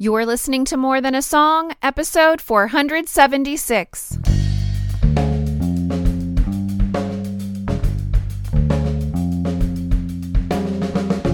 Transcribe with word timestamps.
You're 0.00 0.24
listening 0.24 0.64
to 0.66 0.76
More 0.76 1.00
Than 1.00 1.16
a 1.16 1.22
Song, 1.22 1.74
episode 1.82 2.40
476. 2.40 4.18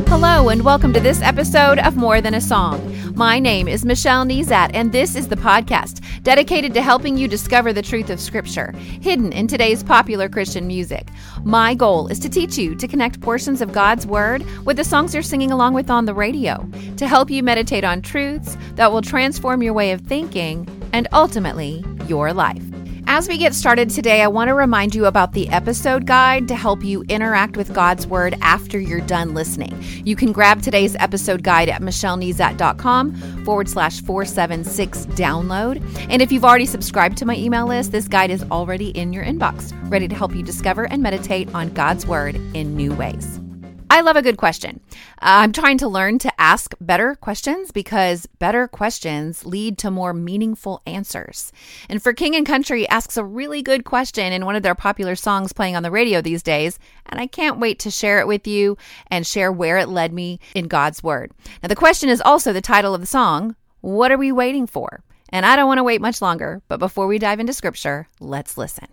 Hello, 0.09 0.49
and 0.49 0.65
welcome 0.65 0.95
to 0.95 1.01
this 1.01 1.21
episode 1.21 1.79
of 1.79 1.99
More 1.99 2.23
Than 2.23 2.33
a 2.33 2.41
Song. 2.41 2.81
My 3.15 3.39
name 3.39 3.69
is 3.69 3.85
Michelle 3.85 4.25
Nezat, 4.25 4.71
and 4.73 4.93
this 4.93 5.15
is 5.15 5.29
the 5.29 5.37
podcast 5.37 6.03
dedicated 6.25 6.75
to 6.75 6.83
helping 6.83 7.17
you 7.17 7.29
discover 7.29 7.73
the 7.73 7.83
truth 7.83 8.11
of 8.11 8.19
Scripture 8.19 8.73
hidden 9.01 9.33
in 9.33 9.47
today's 9.47 9.85
popular 9.85 10.29
Christian 10.29 10.67
music. 10.67 11.07
My 11.45 11.75
goal 11.75 12.09
is 12.09 12.19
to 12.21 12.29
teach 12.29 12.59
you 12.59 12.75
to 12.75 12.89
connect 12.89 13.21
portions 13.21 13.61
of 13.61 13.73
God's 13.73 14.07
Word 14.07 14.45
with 14.65 14.79
the 14.79 14.85
songs 14.85 15.15
you're 15.15 15.23
singing 15.23 15.53
along 15.53 15.75
with 15.75 15.91
on 15.91 16.07
the 16.07 16.15
radio, 16.15 16.69
to 16.97 17.07
help 17.07 17.31
you 17.31 17.43
meditate 17.43 17.85
on 17.85 18.03
truths 18.03 18.57
that 18.75 18.91
will 18.91 19.03
transform 19.03 19.63
your 19.63 19.75
way 19.75 19.93
of 19.93 20.01
thinking 20.01 20.67
and 20.93 21.07
ultimately 21.13 21.85
your 22.09 22.33
life. 22.33 22.74
As 23.07 23.29
we 23.29 23.37
get 23.37 23.55
started 23.55 23.91
today, 23.91 24.23
I 24.23 24.29
want 24.29 24.49
to 24.49 24.55
remind 24.55 24.95
you 24.95 25.05
about 25.05 25.33
the 25.33 25.49
episode 25.51 26.07
guide 26.07 26.49
to 26.49 26.55
help 26.55 26.83
you 26.83 27.05
interact 27.09 27.57
with 27.57 27.75
God's 27.75 28.07
Word 28.07 28.35
after 28.41 28.79
you're 28.79 29.01
done 29.03 29.35
listening. 29.35 29.77
You 30.05 30.17
can 30.17 30.33
grab 30.33 30.63
today's 30.63 30.97
episode 30.97 31.43
guide 31.43 31.69
at 31.69 31.83
michellenezat.com 31.83 33.45
forward 33.45 33.69
slash 33.69 34.01
476 34.01 35.07
download. 35.07 35.83
And 36.09 36.23
if 36.23 36.33
you've 36.33 36.47
already 36.47 36.67
subscribed 36.67 37.19
to 37.19 37.27
my 37.27 37.37
email 37.37 37.67
list, 37.67 37.93
this 37.93 38.09
guide 38.09 38.31
is 38.31 38.43
already 38.51 38.89
in 38.91 39.13
your 39.13 39.25
inbox, 39.25 39.73
ready 39.91 40.09
to 40.09 40.15
help 40.15 40.35
you 40.35 40.43
discover 40.43 40.85
and 40.85 41.03
meditate 41.03 41.55
on 41.55 41.75
God's 41.75 42.07
Word 42.07 42.37
in 42.55 42.75
new 42.75 42.95
ways. 42.95 43.44
I 43.91 44.01
love 44.01 44.17
a 44.17 44.23
good 44.23 44.39
question. 44.39 44.81
Uh, 45.21 45.45
I'm 45.45 45.53
trying 45.53 45.79
to 45.79 45.89
learn 45.89 46.19
to 46.21 46.41
ask 46.41 46.75
better 46.81 47.15
questions 47.17 47.71
because 47.71 48.27
better 48.39 48.67
questions 48.67 49.45
lead 49.45 49.79
to 49.79 49.91
more 49.91 50.13
meaningful 50.13 50.83
answers. 50.87 51.53
And 51.89 52.03
for 52.03 52.13
King 52.13 52.35
and 52.35 52.47
Country 52.47 52.89
asks 52.89 53.17
a 53.17 53.25
really 53.25 53.63
good 53.63 53.85
question 53.85 54.33
in 54.33 54.47
one 54.47 54.57
of 54.57 54.63
their 54.63 54.75
popular 54.75 55.15
songs 55.15 55.53
playing 55.53 55.77
on 55.77 55.83
the 55.83 55.91
radio 55.91 56.21
these 56.21 56.43
days, 56.43 56.79
and 57.07 57.21
I 57.21 57.27
can't 57.27 57.61
wait 57.61 57.79
to 57.81 57.91
share 57.91 58.21
it 58.21 58.27
with 58.27 58.47
you 58.47 58.77
and 59.11 59.27
share 59.27 59.53
where 59.53 59.79
it 59.79 59.89
led 59.89 60.13
me 60.13 60.41
in 60.55 60.67
God's 60.67 61.03
Word. 61.03 61.33
Now, 61.63 61.69
the 61.69 61.77
question 61.77 62.09
is 62.09 62.21
also 62.21 62.53
the 62.53 62.61
title 62.61 62.95
of 62.95 63.01
the 63.01 63.07
song 63.07 63.55
What 63.81 64.11
Are 64.11 64.19
We 64.19 64.33
Waiting 64.33 64.67
For? 64.67 65.05
And 65.29 65.45
I 65.45 65.57
don't 65.57 65.69
want 65.69 65.79
to 65.79 65.85
wait 65.85 66.01
much 66.01 66.23
longer, 66.23 66.63
but 66.69 66.79
before 66.79 67.07
we 67.07 67.19
dive 67.19 67.41
into 67.41 67.53
Scripture, 67.53 68.09
let's 68.21 68.57
listen. 68.57 68.87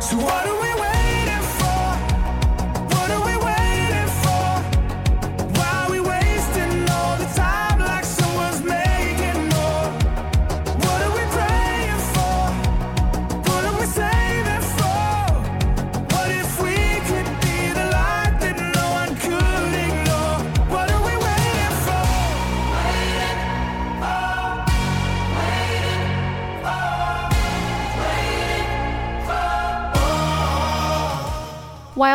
So 0.00 0.16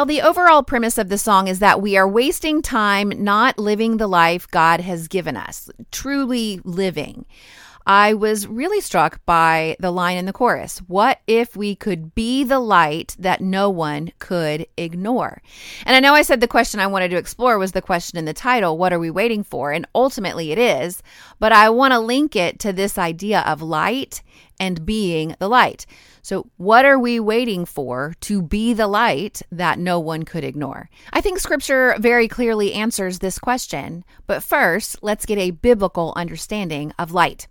While 0.06 0.14
the 0.14 0.22
overall 0.22 0.62
premise 0.62 1.00
of 1.00 1.10
the 1.10 1.18
song 1.18 1.48
is 1.48 1.58
that 1.58 1.82
we 1.82 1.98
are 1.98 2.08
wasting 2.08 2.62
time 2.62 3.12
not 3.24 3.58
living 3.58 3.98
the 3.98 4.06
life 4.06 4.48
God 4.48 4.80
has 4.80 5.08
given 5.08 5.36
us, 5.36 5.68
truly 5.92 6.62
living, 6.64 7.26
I 7.88 8.14
was 8.14 8.48
really 8.48 8.82
struck 8.82 9.24
by 9.26 9.76
the 9.80 9.90
line 9.90 10.18
in 10.18 10.26
the 10.26 10.34
chorus 10.34 10.78
What 10.88 11.22
if 11.26 11.56
we 11.56 11.76
could 11.76 12.14
be 12.14 12.44
the 12.44 12.60
light 12.60 13.16
that 13.18 13.42
no 13.42 13.70
one 13.72 14.12
could 14.20 14.68
ignore? 14.78 15.42
And 15.88 15.96
I 15.96 16.00
know 16.00 16.14
I 16.14 16.22
said 16.22 16.40
the 16.40 16.48
question 16.48 16.80
I 16.80 16.88
wanted 16.88 17.10
to 17.10 17.18
explore 17.18 17.58
was 17.58 17.72
the 17.72 17.82
question 17.82 18.20
in 18.20 18.26
the 18.26 18.34
title 18.34 18.78
What 18.78 18.94
are 18.94 19.00
we 19.00 19.10
waiting 19.10 19.44
for? 19.44 19.72
And 19.72 19.88
ultimately 19.96 20.52
it 20.52 20.60
is, 20.60 21.02
but 21.40 21.52
I 21.52 21.70
want 21.70 21.94
to 21.94 22.00
link 22.00 22.36
it 22.36 22.60
to 22.60 22.72
this 22.72 23.00
idea 23.00 23.42
of 23.42 23.64
light 23.64 24.22
and 24.60 24.86
being 24.86 25.36
the 25.40 25.48
light. 25.48 25.86
So, 26.22 26.50
what 26.58 26.86
are 26.86 26.98
we 26.98 27.20
waiting 27.20 27.66
for 27.66 28.16
to 28.22 28.42
be 28.42 28.74
the 28.74 28.88
light 28.88 29.44
that 29.52 29.78
no 29.78 30.00
one 30.00 30.24
could 30.24 30.44
ignore? 30.44 30.90
I 31.14 31.22
think 31.22 31.40
scripture 31.40 31.96
very 32.00 32.28
clearly 32.28 32.74
answers 32.74 33.20
this 33.20 33.38
question. 33.38 34.04
But 34.26 34.42
first, 34.42 34.98
let's 35.04 35.26
get 35.26 35.38
a 35.38 35.52
biblical 35.52 36.14
understanding 36.16 36.94
of 36.98 37.12
light. 37.12 37.48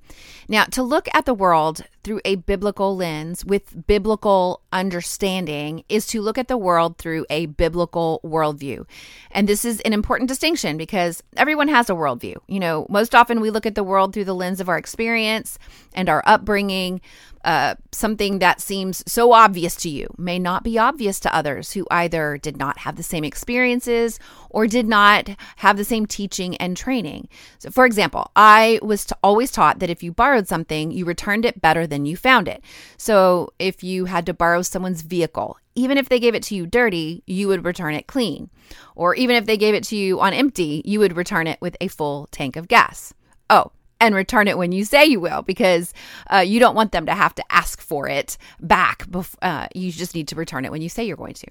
Now, 0.48 0.64
to 0.64 0.82
look 0.82 1.08
at 1.14 1.24
the 1.24 1.34
world 1.34 1.84
through 2.02 2.20
a 2.24 2.36
biblical 2.36 2.96
lens 2.96 3.44
with 3.44 3.86
biblical 3.86 4.60
understanding 4.72 5.84
is 5.88 6.06
to 6.08 6.20
look 6.20 6.36
at 6.36 6.48
the 6.48 6.56
world 6.56 6.98
through 6.98 7.24
a 7.30 7.46
biblical 7.46 8.20
worldview. 8.24 8.86
And 9.30 9.48
this 9.48 9.64
is 9.64 9.80
an 9.80 9.92
important 9.92 10.28
distinction 10.28 10.76
because 10.76 11.22
everyone 11.36 11.68
has 11.68 11.88
a 11.88 11.94
worldview. 11.94 12.36
You 12.46 12.60
know, 12.60 12.86
most 12.88 13.14
often 13.14 13.40
we 13.40 13.50
look 13.50 13.66
at 13.66 13.74
the 13.74 13.84
world 13.84 14.12
through 14.12 14.26
the 14.26 14.34
lens 14.34 14.60
of 14.60 14.68
our 14.68 14.78
experience 14.78 15.58
and 15.94 16.08
our 16.08 16.22
upbringing. 16.26 17.00
Uh, 17.44 17.74
something 17.92 18.38
that 18.38 18.58
seems 18.58 19.04
so 19.06 19.32
obvious 19.32 19.76
to 19.76 19.90
you 19.90 20.08
may 20.16 20.38
not 20.38 20.64
be 20.64 20.78
obvious 20.78 21.20
to 21.20 21.34
others 21.34 21.72
who 21.72 21.86
either 21.90 22.38
did 22.38 22.56
not 22.56 22.78
have 22.78 22.96
the 22.96 23.02
same 23.02 23.22
experiences 23.22 24.18
or 24.48 24.66
did 24.66 24.86
not 24.86 25.28
have 25.56 25.76
the 25.76 25.84
same 25.84 26.06
teaching 26.06 26.56
and 26.56 26.74
training. 26.74 27.28
So, 27.58 27.70
for 27.70 27.84
example, 27.84 28.30
I 28.34 28.80
was 28.82 29.06
always 29.22 29.50
taught 29.50 29.80
that 29.80 29.90
if 29.90 30.02
you 30.02 30.10
borrowed 30.10 30.48
something, 30.48 30.90
you 30.90 31.04
returned 31.04 31.44
it 31.44 31.60
better 31.60 31.86
than 31.86 32.06
you 32.06 32.16
found 32.16 32.48
it. 32.48 32.64
So, 32.96 33.52
if 33.58 33.84
you 33.84 34.06
had 34.06 34.24
to 34.24 34.32
borrow 34.32 34.62
someone's 34.62 35.02
vehicle, 35.02 35.58
even 35.74 35.98
if 35.98 36.08
they 36.08 36.20
gave 36.20 36.34
it 36.34 36.42
to 36.44 36.54
you 36.54 36.66
dirty, 36.66 37.22
you 37.26 37.48
would 37.48 37.64
return 37.64 37.94
it 37.94 38.06
clean. 38.06 38.48
Or 38.94 39.14
even 39.16 39.36
if 39.36 39.44
they 39.44 39.58
gave 39.58 39.74
it 39.74 39.84
to 39.84 39.96
you 39.96 40.20
on 40.20 40.32
empty, 40.32 40.80
you 40.86 40.98
would 41.00 41.16
return 41.16 41.46
it 41.46 41.60
with 41.60 41.76
a 41.80 41.88
full 41.88 42.28
tank 42.30 42.56
of 42.56 42.68
gas. 42.68 43.12
Oh, 43.50 43.72
and 44.00 44.14
return 44.14 44.48
it 44.48 44.58
when 44.58 44.72
you 44.72 44.84
say 44.84 45.04
you 45.04 45.20
will 45.20 45.42
because 45.42 45.92
uh, 46.32 46.38
you 46.38 46.60
don't 46.60 46.74
want 46.74 46.92
them 46.92 47.06
to 47.06 47.14
have 47.14 47.34
to 47.34 47.44
ask 47.50 47.80
for 47.80 48.08
it 48.08 48.36
back. 48.60 49.06
Bef- 49.06 49.36
uh, 49.42 49.68
you 49.74 49.90
just 49.92 50.14
need 50.14 50.28
to 50.28 50.36
return 50.36 50.64
it 50.64 50.72
when 50.72 50.82
you 50.82 50.88
say 50.88 51.04
you're 51.04 51.16
going 51.16 51.34
to. 51.34 51.46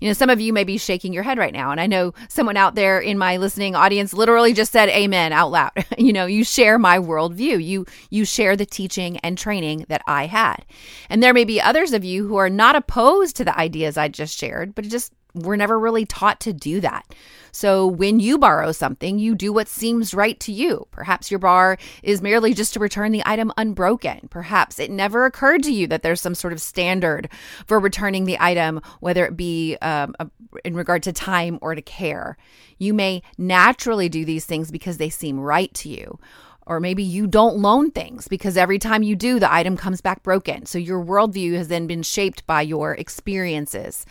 You 0.00 0.08
know, 0.08 0.12
some 0.12 0.30
of 0.30 0.40
you 0.40 0.52
may 0.52 0.64
be 0.64 0.78
shaking 0.78 1.12
your 1.12 1.22
head 1.22 1.38
right 1.38 1.52
now. 1.52 1.70
And 1.70 1.80
I 1.80 1.86
know 1.86 2.14
someone 2.28 2.56
out 2.56 2.74
there 2.74 2.98
in 2.98 3.18
my 3.18 3.36
listening 3.36 3.74
audience 3.74 4.12
literally 4.12 4.52
just 4.52 4.72
said 4.72 4.88
amen 4.88 5.32
out 5.32 5.50
loud. 5.50 5.72
you 5.98 6.12
know, 6.12 6.26
you 6.26 6.44
share 6.44 6.78
my 6.78 6.98
worldview. 6.98 7.62
You, 7.62 7.86
you 8.10 8.24
share 8.24 8.56
the 8.56 8.66
teaching 8.66 9.18
and 9.18 9.36
training 9.36 9.86
that 9.88 10.02
I 10.06 10.26
had. 10.26 10.64
And 11.10 11.22
there 11.22 11.34
may 11.34 11.44
be 11.44 11.60
others 11.60 11.92
of 11.92 12.04
you 12.04 12.26
who 12.26 12.36
are 12.36 12.50
not 12.50 12.76
opposed 12.76 13.36
to 13.36 13.44
the 13.44 13.58
ideas 13.58 13.96
I 13.96 14.08
just 14.08 14.38
shared, 14.38 14.74
but 14.74 14.84
just 14.84 15.12
we're 15.36 15.56
never 15.56 15.78
really 15.78 16.04
taught 16.04 16.40
to 16.40 16.52
do 16.52 16.80
that. 16.80 17.14
So 17.52 17.86
when 17.86 18.20
you 18.20 18.36
borrow 18.36 18.72
something, 18.72 19.18
you 19.18 19.34
do 19.34 19.52
what 19.52 19.68
seems 19.68 20.12
right 20.12 20.38
to 20.40 20.52
you. 20.52 20.86
Perhaps 20.90 21.30
your 21.30 21.40
bar 21.40 21.78
is 22.02 22.20
merely 22.20 22.52
just 22.52 22.74
to 22.74 22.80
return 22.80 23.12
the 23.12 23.22
item 23.24 23.52
unbroken. 23.56 24.28
Perhaps 24.30 24.78
it 24.78 24.90
never 24.90 25.24
occurred 25.24 25.62
to 25.62 25.72
you 25.72 25.86
that 25.86 26.02
there's 26.02 26.20
some 26.20 26.34
sort 26.34 26.52
of 26.52 26.60
standard 26.60 27.30
for 27.66 27.78
returning 27.78 28.24
the 28.24 28.36
item, 28.40 28.80
whether 29.00 29.24
it 29.24 29.36
be 29.36 29.76
um, 29.80 30.14
a, 30.18 30.28
in 30.64 30.74
regard 30.74 31.02
to 31.04 31.12
time 31.12 31.58
or 31.62 31.74
to 31.74 31.82
care. 31.82 32.36
You 32.78 32.92
may 32.92 33.22
naturally 33.38 34.08
do 34.08 34.24
these 34.24 34.44
things 34.44 34.70
because 34.70 34.98
they 34.98 35.08
seem 35.08 35.40
right 35.40 35.72
to 35.74 35.88
you. 35.88 36.18
Or 36.66 36.80
maybe 36.80 37.02
you 37.02 37.26
don't 37.28 37.58
loan 37.58 37.92
things 37.92 38.26
because 38.26 38.56
every 38.56 38.78
time 38.78 39.04
you 39.04 39.14
do, 39.14 39.38
the 39.38 39.52
item 39.52 39.76
comes 39.76 40.00
back 40.00 40.22
broken. 40.24 40.66
So 40.66 40.78
your 40.78 41.02
worldview 41.02 41.54
has 41.54 41.68
then 41.68 41.86
been 41.86 42.02
shaped 42.02 42.44
by 42.46 42.62
your 42.62 42.94
experiences 42.94 44.04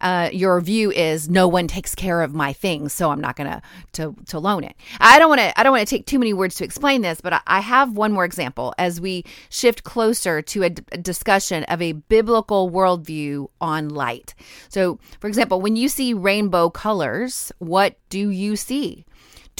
uh, 0.00 0.30
your 0.32 0.60
view 0.60 0.90
is 0.90 1.28
no 1.28 1.46
one 1.46 1.66
takes 1.66 1.94
care 1.94 2.22
of 2.22 2.34
my 2.34 2.52
things, 2.52 2.92
so 2.92 3.10
I'm 3.10 3.20
not 3.20 3.36
gonna 3.36 3.62
to 3.92 4.14
to 4.26 4.38
loan 4.38 4.64
it. 4.64 4.74
I 4.98 5.18
don't 5.18 5.28
want 5.28 5.40
to 5.40 5.58
I 5.58 5.62
don't 5.62 5.72
want 5.72 5.86
to 5.86 5.94
take 5.94 6.06
too 6.06 6.18
many 6.18 6.32
words 6.32 6.54
to 6.56 6.64
explain 6.64 7.02
this, 7.02 7.20
but 7.20 7.32
I, 7.32 7.40
I 7.46 7.60
have 7.60 7.96
one 7.96 8.12
more 8.12 8.24
example 8.24 8.74
as 8.78 9.00
we 9.00 9.24
shift 9.50 9.84
closer 9.84 10.40
to 10.40 10.62
a, 10.62 10.70
d- 10.70 10.82
a 10.92 10.98
discussion 10.98 11.64
of 11.64 11.82
a 11.82 11.92
biblical 11.92 12.70
worldview 12.70 13.48
on 13.60 13.90
light. 13.90 14.34
So, 14.68 14.98
for 15.20 15.28
example, 15.28 15.60
when 15.60 15.76
you 15.76 15.88
see 15.88 16.14
rainbow 16.14 16.70
colors, 16.70 17.52
what 17.58 17.96
do 18.08 18.30
you 18.30 18.56
see? 18.56 19.04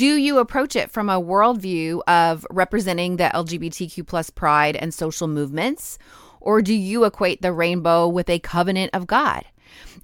Do 0.00 0.16
you 0.16 0.38
approach 0.38 0.76
it 0.76 0.90
from 0.90 1.10
a 1.10 1.20
worldview 1.20 2.00
of 2.08 2.46
representing 2.50 3.16
the 3.16 3.30
LGBTQ 3.34 4.06
plus 4.06 4.30
pride 4.30 4.76
and 4.76 4.94
social 4.94 5.28
movements? 5.28 5.98
or 6.40 6.62
do 6.62 6.74
you 6.74 7.04
equate 7.04 7.42
the 7.42 7.52
rainbow 7.52 8.08
with 8.08 8.28
a 8.28 8.38
covenant 8.40 8.90
of 8.94 9.06
God? 9.06 9.44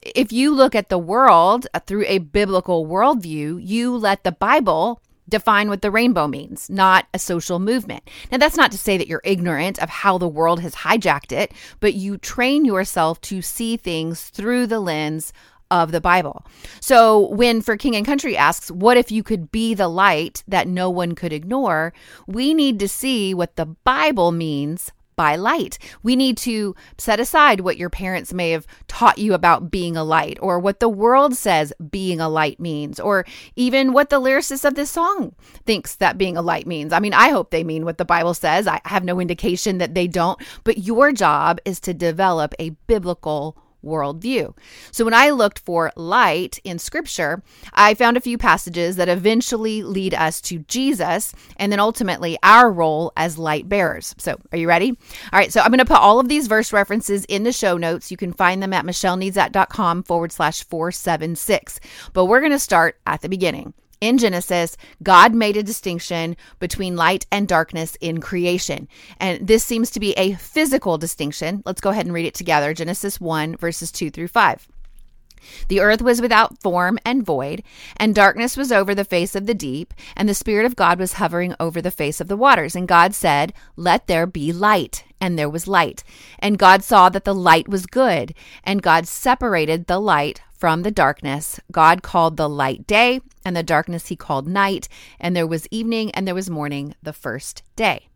If 0.02 0.32
you 0.32 0.54
look 0.54 0.74
at 0.74 0.90
the 0.90 0.98
world 0.98 1.66
uh, 1.74 1.80
through 1.80 2.04
a 2.06 2.18
biblical 2.18 2.86
worldview, 2.86 3.58
you 3.60 3.96
let 3.96 4.22
the 4.22 4.32
Bible 4.32 5.02
define 5.28 5.68
what 5.68 5.82
the 5.82 5.90
rainbow 5.90 6.28
means, 6.28 6.70
not 6.70 7.06
a 7.12 7.18
social 7.18 7.58
movement. 7.58 8.08
Now, 8.30 8.38
that's 8.38 8.56
not 8.56 8.70
to 8.70 8.78
say 8.78 8.96
that 8.96 9.08
you're 9.08 9.22
ignorant 9.24 9.82
of 9.82 9.88
how 9.88 10.18
the 10.18 10.28
world 10.28 10.60
has 10.60 10.76
hijacked 10.76 11.32
it, 11.32 11.52
but 11.80 11.94
you 11.94 12.16
train 12.16 12.64
yourself 12.64 13.20
to 13.22 13.42
see 13.42 13.76
things 13.76 14.28
through 14.28 14.68
the 14.68 14.78
lens 14.78 15.32
of 15.70 15.92
the 15.92 16.00
Bible. 16.00 16.44
So 16.80 17.28
when 17.30 17.60
For 17.60 17.76
King 17.76 17.96
and 17.96 18.06
Country 18.06 18.36
asks, 18.36 18.70
What 18.70 18.96
if 18.96 19.10
you 19.10 19.22
could 19.22 19.50
be 19.50 19.74
the 19.74 19.88
light 19.88 20.42
that 20.48 20.68
no 20.68 20.90
one 20.90 21.14
could 21.14 21.32
ignore? 21.32 21.92
We 22.26 22.54
need 22.54 22.78
to 22.80 22.88
see 22.88 23.34
what 23.34 23.56
the 23.56 23.66
Bible 23.66 24.32
means 24.32 24.92
by 25.16 25.34
light. 25.34 25.78
We 26.02 26.14
need 26.14 26.36
to 26.38 26.76
set 26.98 27.18
aside 27.18 27.60
what 27.60 27.78
your 27.78 27.90
parents 27.90 28.32
may 28.32 28.50
have 28.50 28.66
taught 28.86 29.18
you 29.18 29.32
about 29.32 29.70
being 29.70 29.96
a 29.96 30.04
light, 30.04 30.38
or 30.40 30.58
what 30.58 30.78
the 30.78 30.90
world 30.90 31.34
says 31.34 31.72
being 31.90 32.20
a 32.20 32.28
light 32.28 32.60
means, 32.60 33.00
or 33.00 33.24
even 33.56 33.92
what 33.92 34.10
the 34.10 34.20
lyricist 34.20 34.64
of 34.64 34.74
this 34.74 34.90
song 34.90 35.34
thinks 35.64 35.96
that 35.96 36.18
being 36.18 36.36
a 36.36 36.42
light 36.42 36.66
means. 36.66 36.92
I 36.92 37.00
mean, 37.00 37.14
I 37.14 37.30
hope 37.30 37.50
they 37.50 37.64
mean 37.64 37.84
what 37.84 37.98
the 37.98 38.04
Bible 38.04 38.34
says. 38.34 38.66
I 38.66 38.80
have 38.84 39.04
no 39.04 39.18
indication 39.18 39.78
that 39.78 39.94
they 39.94 40.06
don't, 40.06 40.38
but 40.64 40.78
your 40.78 41.12
job 41.12 41.58
is 41.64 41.80
to 41.80 41.94
develop 41.94 42.54
a 42.58 42.70
biblical 42.86 43.56
worldview. 43.86 44.54
So 44.90 45.04
when 45.04 45.14
I 45.14 45.30
looked 45.30 45.60
for 45.60 45.92
light 45.96 46.58
in 46.64 46.78
scripture, 46.78 47.42
I 47.72 47.94
found 47.94 48.16
a 48.16 48.20
few 48.20 48.36
passages 48.36 48.96
that 48.96 49.08
eventually 49.08 49.82
lead 49.82 50.14
us 50.14 50.40
to 50.42 50.58
Jesus 50.60 51.32
and 51.56 51.72
then 51.72 51.80
ultimately 51.80 52.38
our 52.42 52.70
role 52.70 53.12
as 53.16 53.38
light 53.38 53.68
bearers. 53.68 54.14
So 54.18 54.38
are 54.52 54.58
you 54.58 54.68
ready? 54.68 54.90
All 54.90 55.38
right. 55.38 55.52
So 55.52 55.60
I'm 55.60 55.70
going 55.70 55.78
to 55.78 55.84
put 55.84 55.98
all 55.98 56.20
of 56.20 56.28
these 56.28 56.46
verse 56.46 56.72
references 56.72 57.24
in 57.26 57.44
the 57.44 57.52
show 57.52 57.76
notes. 57.76 58.10
You 58.10 58.16
can 58.16 58.32
find 58.32 58.62
them 58.62 58.72
at 58.72 58.84
michellenezat.com 58.84 60.02
forward 60.02 60.32
slash 60.32 60.64
476. 60.64 61.80
But 62.12 62.26
we're 62.26 62.40
going 62.40 62.52
to 62.52 62.58
start 62.58 62.98
at 63.06 63.22
the 63.22 63.28
beginning 63.28 63.74
in 64.00 64.18
Genesis, 64.18 64.76
God 65.02 65.34
made 65.34 65.56
a 65.56 65.62
distinction 65.62 66.36
between 66.58 66.96
light 66.96 67.26
and 67.32 67.48
darkness 67.48 67.96
in 68.00 68.20
creation. 68.20 68.88
And 69.18 69.46
this 69.46 69.64
seems 69.64 69.90
to 69.92 70.00
be 70.00 70.12
a 70.12 70.34
physical 70.34 70.98
distinction. 70.98 71.62
Let's 71.64 71.80
go 71.80 71.90
ahead 71.90 72.06
and 72.06 72.14
read 72.14 72.26
it 72.26 72.34
together 72.34 72.74
Genesis 72.74 73.20
1, 73.20 73.56
verses 73.56 73.90
2 73.92 74.10
through 74.10 74.28
5. 74.28 74.68
The 75.68 75.80
earth 75.80 76.02
was 76.02 76.20
without 76.20 76.60
form 76.60 76.98
and 77.04 77.24
void, 77.24 77.62
and 77.96 78.14
darkness 78.14 78.56
was 78.56 78.72
over 78.72 78.94
the 78.94 79.04
face 79.04 79.34
of 79.34 79.46
the 79.46 79.54
deep, 79.54 79.94
and 80.16 80.28
the 80.28 80.34
Spirit 80.34 80.66
of 80.66 80.76
God 80.76 80.98
was 80.98 81.14
hovering 81.14 81.54
over 81.60 81.80
the 81.80 81.90
face 81.90 82.20
of 82.20 82.28
the 82.28 82.36
waters. 82.36 82.74
And 82.74 82.88
God 82.88 83.14
said, 83.14 83.52
Let 83.76 84.06
there 84.06 84.26
be 84.26 84.52
light. 84.52 85.04
And 85.18 85.38
there 85.38 85.48
was 85.48 85.66
light. 85.66 86.04
And 86.38 86.58
God 86.58 86.84
saw 86.84 87.08
that 87.08 87.24
the 87.24 87.34
light 87.34 87.68
was 87.68 87.86
good. 87.86 88.34
And 88.62 88.82
God 88.82 89.08
separated 89.08 89.86
the 89.86 89.98
light 89.98 90.42
from 90.56 90.82
the 90.82 90.90
darkness. 90.90 91.60
God 91.70 92.02
called 92.02 92.36
the 92.36 92.48
light 92.48 92.86
day, 92.86 93.20
and 93.44 93.56
the 93.56 93.62
darkness 93.62 94.08
he 94.08 94.16
called 94.16 94.46
night. 94.46 94.88
And 95.20 95.36
there 95.36 95.46
was 95.46 95.68
evening 95.70 96.10
and 96.12 96.26
there 96.26 96.34
was 96.34 96.50
morning 96.50 96.94
the 97.02 97.12
first 97.12 97.62
day. 97.76 98.08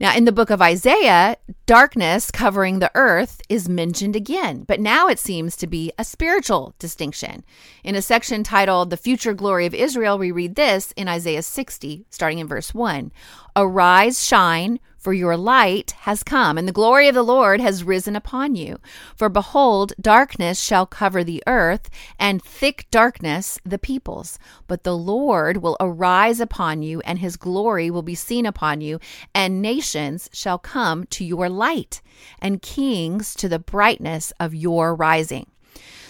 Now, 0.00 0.16
in 0.16 0.24
the 0.24 0.32
book 0.32 0.48
of 0.48 0.62
Isaiah, 0.62 1.36
darkness 1.66 2.30
covering 2.30 2.78
the 2.78 2.90
earth 2.94 3.42
is 3.50 3.68
mentioned 3.68 4.16
again, 4.16 4.64
but 4.66 4.80
now 4.80 5.08
it 5.08 5.18
seems 5.18 5.56
to 5.56 5.66
be 5.66 5.92
a 5.98 6.04
spiritual 6.04 6.74
distinction. 6.78 7.44
In 7.84 7.94
a 7.94 8.00
section 8.00 8.42
titled 8.42 8.88
The 8.88 8.96
Future 8.96 9.34
Glory 9.34 9.66
of 9.66 9.74
Israel, 9.74 10.16
we 10.16 10.30
read 10.30 10.54
this 10.54 10.92
in 10.92 11.06
Isaiah 11.06 11.42
60, 11.42 12.06
starting 12.08 12.38
in 12.38 12.48
verse 12.48 12.72
1 12.72 13.12
Arise, 13.54 14.26
shine, 14.26 14.80
for 15.00 15.12
your 15.14 15.36
light 15.36 15.92
has 16.00 16.22
come, 16.22 16.58
and 16.58 16.68
the 16.68 16.72
glory 16.72 17.08
of 17.08 17.14
the 17.14 17.22
Lord 17.22 17.60
has 17.60 17.82
risen 17.82 18.14
upon 18.14 18.54
you. 18.54 18.78
For 19.16 19.28
behold, 19.28 19.94
darkness 20.00 20.60
shall 20.60 20.84
cover 20.84 21.24
the 21.24 21.42
earth, 21.46 21.88
and 22.18 22.42
thick 22.42 22.86
darkness 22.90 23.58
the 23.64 23.78
peoples. 23.78 24.38
But 24.66 24.84
the 24.84 24.96
Lord 24.96 25.56
will 25.58 25.78
arise 25.80 26.38
upon 26.38 26.82
you, 26.82 27.00
and 27.00 27.18
his 27.18 27.36
glory 27.36 27.90
will 27.90 28.02
be 28.02 28.14
seen 28.14 28.44
upon 28.44 28.82
you, 28.82 29.00
and 29.34 29.62
nations 29.62 30.28
shall 30.32 30.58
come 30.58 31.06
to 31.06 31.24
your 31.24 31.48
light, 31.48 32.02
and 32.38 32.60
kings 32.60 33.34
to 33.36 33.48
the 33.48 33.58
brightness 33.58 34.32
of 34.38 34.54
your 34.54 34.94
rising. 34.94 35.46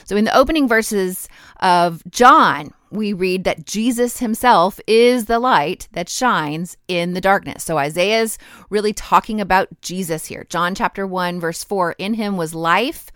So, 0.05 0.17
in 0.17 0.25
the 0.25 0.37
opening 0.37 0.67
verses 0.67 1.29
of 1.61 2.03
John, 2.11 2.73
we 2.91 3.13
read 3.13 3.45
that 3.45 3.67
Jesus 3.67 4.19
himself 4.19 4.81
is 4.87 5.27
the 5.27 5.39
light 5.39 5.89
that 5.93 6.09
shines 6.09 6.77
in 6.89 7.15
the 7.15 7.21
darkness. 7.21 7.65
So 7.65 7.79
Isaiah's 7.79 8.39
really 8.69 8.93
talking 8.93 9.41
about 9.41 9.69
Jesus 9.81 10.27
here. 10.27 10.47
John 10.49 10.75
chapter 10.75 11.07
1, 11.07 11.41
verse 11.41 11.63
4 11.65 11.93
In 11.99 12.15
him 12.15 12.37
was 12.37 12.55
life, 12.55 13.11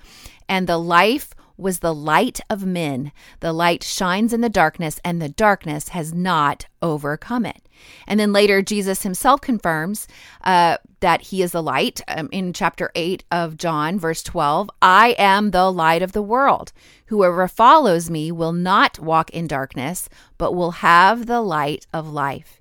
and 0.49 0.67
the 0.67 0.79
life 0.79 1.35
was 1.56 1.79
the 1.79 1.95
light 1.95 2.41
of 2.51 2.65
men. 2.65 3.12
The 3.41 3.53
light 3.53 3.83
shines 3.83 4.33
in 4.33 4.41
the 4.41 4.49
darkness, 4.49 5.01
and 5.05 5.21
the 5.21 5.29
darkness 5.29 5.89
has 5.91 6.12
not 6.12 6.67
overcome 6.83 7.47
it. 7.47 7.69
And 8.06 8.19
then 8.19 8.33
later, 8.33 8.62
Jesus 8.62 9.03
himself 9.03 9.41
confirms 9.41 10.06
uh, 10.43 10.79
that 11.01 11.23
he 11.23 11.43
is 11.43 11.53
the 11.53 11.62
light 11.62 12.01
um, 12.09 12.29
in 12.33 12.53
chapter 12.53 12.91
8 12.95 13.25
of 13.31 13.56
John, 13.56 13.99
verse 13.99 14.23
12. 14.23 14.71
I 14.81 15.15
am 15.19 15.51
the 15.51 15.71
light 15.71 16.03
of 16.03 16.12
the 16.12 16.23
world. 16.23 16.73
Whoever 17.06 17.47
follows 17.49 18.11
me 18.11 18.33
will 18.33 18.53
not 18.53 18.99
walk 18.99 19.31
in 19.31 19.47
darkness, 19.47 20.09
but 20.39 20.55
will 20.55 20.73
have 20.73 21.27
the 21.27 21.41
light 21.41 21.87
of 21.93 22.09
life. 22.09 22.61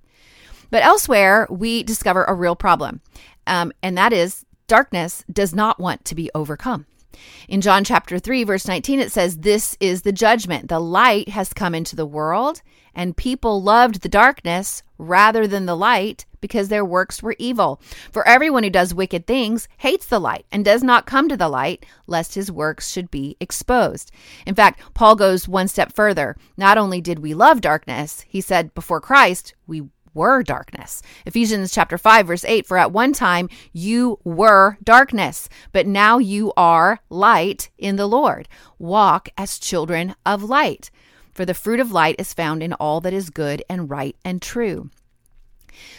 But 0.69 0.84
elsewhere, 0.84 1.48
we 1.50 1.84
discover 1.84 2.24
a 2.24 2.34
real 2.34 2.56
problem, 2.56 3.01
um, 3.45 3.72
and 3.84 3.98
that 3.98 4.12
is 4.12 4.45
darkness 4.68 5.24
does 5.31 5.54
not 5.54 5.80
want 5.80 6.04
to 6.06 6.16
be 6.16 6.31
overcome. 6.34 6.88
In 7.48 7.62
John 7.62 7.83
chapter 7.83 8.19
3, 8.19 8.44
verse 8.44 8.68
19, 8.68 9.00
it 9.00 9.12
says, 9.12 9.38
This 9.38 9.77
is 9.80 10.01
the 10.01 10.12
judgment. 10.12 10.69
The 10.69 10.80
light 10.80 11.30
has 11.30 11.54
come 11.54 11.75
into 11.75 11.95
the 11.95 12.06
world, 12.06 12.62
and 12.95 13.18
people 13.18 13.62
loved 13.62 14.01
the 14.01 14.10
darkness 14.10 14.83
rather 14.98 15.48
than 15.48 15.65
the 15.65 15.75
light 15.75 16.25
because 16.42 16.68
their 16.68 16.83
works 16.83 17.24
were 17.24 17.36
evil. 17.39 17.81
For 18.12 18.27
everyone 18.27 18.63
who 18.63 18.69
does 18.69 18.94
wicked 18.94 19.25
things 19.25 19.68
hates 19.77 20.06
the 20.06 20.19
light 20.19 20.45
and 20.51 20.65
does 20.65 20.83
not 20.83 21.06
come 21.06 21.30
to 21.30 21.38
the 21.38 21.48
light, 21.48 21.86
lest 22.06 22.36
his 22.36 22.51
works 22.51 22.92
should 22.92 23.10
be 23.10 23.38
exposed. 23.39 24.12
In 24.45 24.54
fact, 24.54 24.81
Paul 24.94 25.16
goes 25.16 25.48
one 25.48 25.69
step 25.69 25.94
further. 25.95 26.36
Not 26.57 26.77
only 26.77 27.00
did 27.00 27.19
we 27.19 27.33
love 27.33 27.62
darkness, 27.62 28.25
he 28.27 28.42
said, 28.42 28.74
before 28.74 29.00
Christ, 29.00 29.56
we 29.68 29.83
were 30.13 30.44
darkness. 30.44 31.01
Ephesians 31.25 31.71
chapter 31.71 31.98
5 31.98 32.27
verse 32.27 32.45
8 32.45 32.65
for 32.65 32.77
at 32.77 32.92
one 32.92 33.13
time 33.13 33.50
you 33.71 34.19
were 34.24 34.77
darkness, 34.83 35.50
but 35.71 35.88
now 35.88 36.18
you 36.18 36.54
are 36.56 37.00
light 37.10 37.69
in 37.78 37.95
the 37.95 38.07
Lord. 38.07 38.47
Walk 38.80 39.30
as 39.37 39.59
children 39.59 40.16
of 40.26 40.44
light. 40.44 40.92
For 41.33 41.45
the 41.45 41.54
fruit 41.54 41.80
of 41.80 41.92
light 41.92 42.16
is 42.19 42.33
found 42.33 42.61
in 42.61 42.73
all 42.73 43.02
that 43.02 43.14
is 43.14 43.30
good 43.30 43.64
and 43.68 43.90
right 43.90 44.16
and 44.23 44.42
true. 44.42 44.90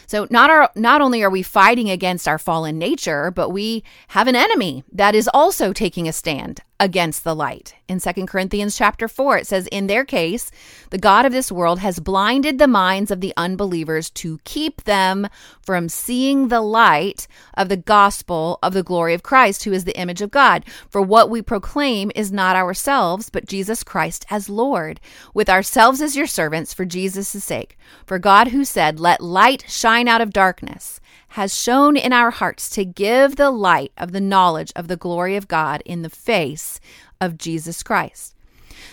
So 0.07 0.27
not 0.29 0.49
our, 0.49 0.69
not 0.75 1.01
only 1.01 1.23
are 1.23 1.29
we 1.29 1.43
fighting 1.43 1.89
against 1.89 2.27
our 2.27 2.37
fallen 2.37 2.77
nature, 2.77 3.31
but 3.31 3.49
we 3.49 3.83
have 4.09 4.27
an 4.27 4.35
enemy 4.35 4.83
that 4.91 5.15
is 5.15 5.29
also 5.33 5.73
taking 5.73 6.07
a 6.07 6.13
stand 6.13 6.61
against 6.79 7.23
the 7.23 7.35
light. 7.35 7.73
In 7.87 7.99
2 7.99 8.25
Corinthians 8.25 8.77
chapter 8.77 9.07
4 9.07 9.37
it 9.37 9.47
says 9.47 9.67
in 9.67 9.87
their 9.87 10.03
case 10.03 10.51
the 10.89 10.97
god 10.97 11.25
of 11.25 11.31
this 11.31 11.51
world 11.51 11.79
has 11.79 11.99
blinded 11.99 12.57
the 12.57 12.67
minds 12.67 13.11
of 13.11 13.21
the 13.21 13.33
unbelievers 13.37 14.09
to 14.09 14.39
keep 14.43 14.83
them 14.83 15.27
from 15.61 15.87
seeing 15.87 16.47
the 16.47 16.61
light 16.61 17.27
of 17.55 17.69
the 17.69 17.77
gospel 17.77 18.59
of 18.61 18.73
the 18.73 18.83
glory 18.83 19.13
of 19.13 19.23
Christ 19.23 19.63
who 19.63 19.71
is 19.71 19.85
the 19.85 19.97
image 19.97 20.21
of 20.21 20.31
God. 20.31 20.65
For 20.89 21.01
what 21.01 21.29
we 21.29 21.41
proclaim 21.41 22.11
is 22.13 22.31
not 22.31 22.55
ourselves 22.55 23.29
but 23.29 23.47
Jesus 23.47 23.83
Christ 23.83 24.25
as 24.29 24.49
Lord, 24.49 24.99
with 25.33 25.49
ourselves 25.49 26.01
as 26.01 26.17
your 26.17 26.27
servants 26.27 26.73
for 26.73 26.83
Jesus' 26.83 27.43
sake. 27.43 27.77
For 28.05 28.19
God 28.19 28.49
who 28.49 28.65
said 28.65 28.99
let 28.99 29.21
light 29.21 29.63
shine 29.69 30.07
out 30.07 30.21
of 30.21 30.33
darkness 30.33 30.99
has 31.35 31.53
shone 31.53 31.97
in 31.97 32.13
our 32.13 32.31
hearts 32.31 32.69
to 32.69 32.85
give 32.85 33.35
the 33.35 33.51
light 33.51 33.91
of 33.97 34.13
the 34.13 34.21
knowledge 34.21 34.71
of 34.73 34.87
the 34.87 34.95
glory 34.95 35.35
of 35.35 35.49
God 35.49 35.83
in 35.85 36.01
the 36.01 36.09
face 36.09 36.79
of 37.19 37.37
Jesus 37.37 37.83
Christ. 37.83 38.33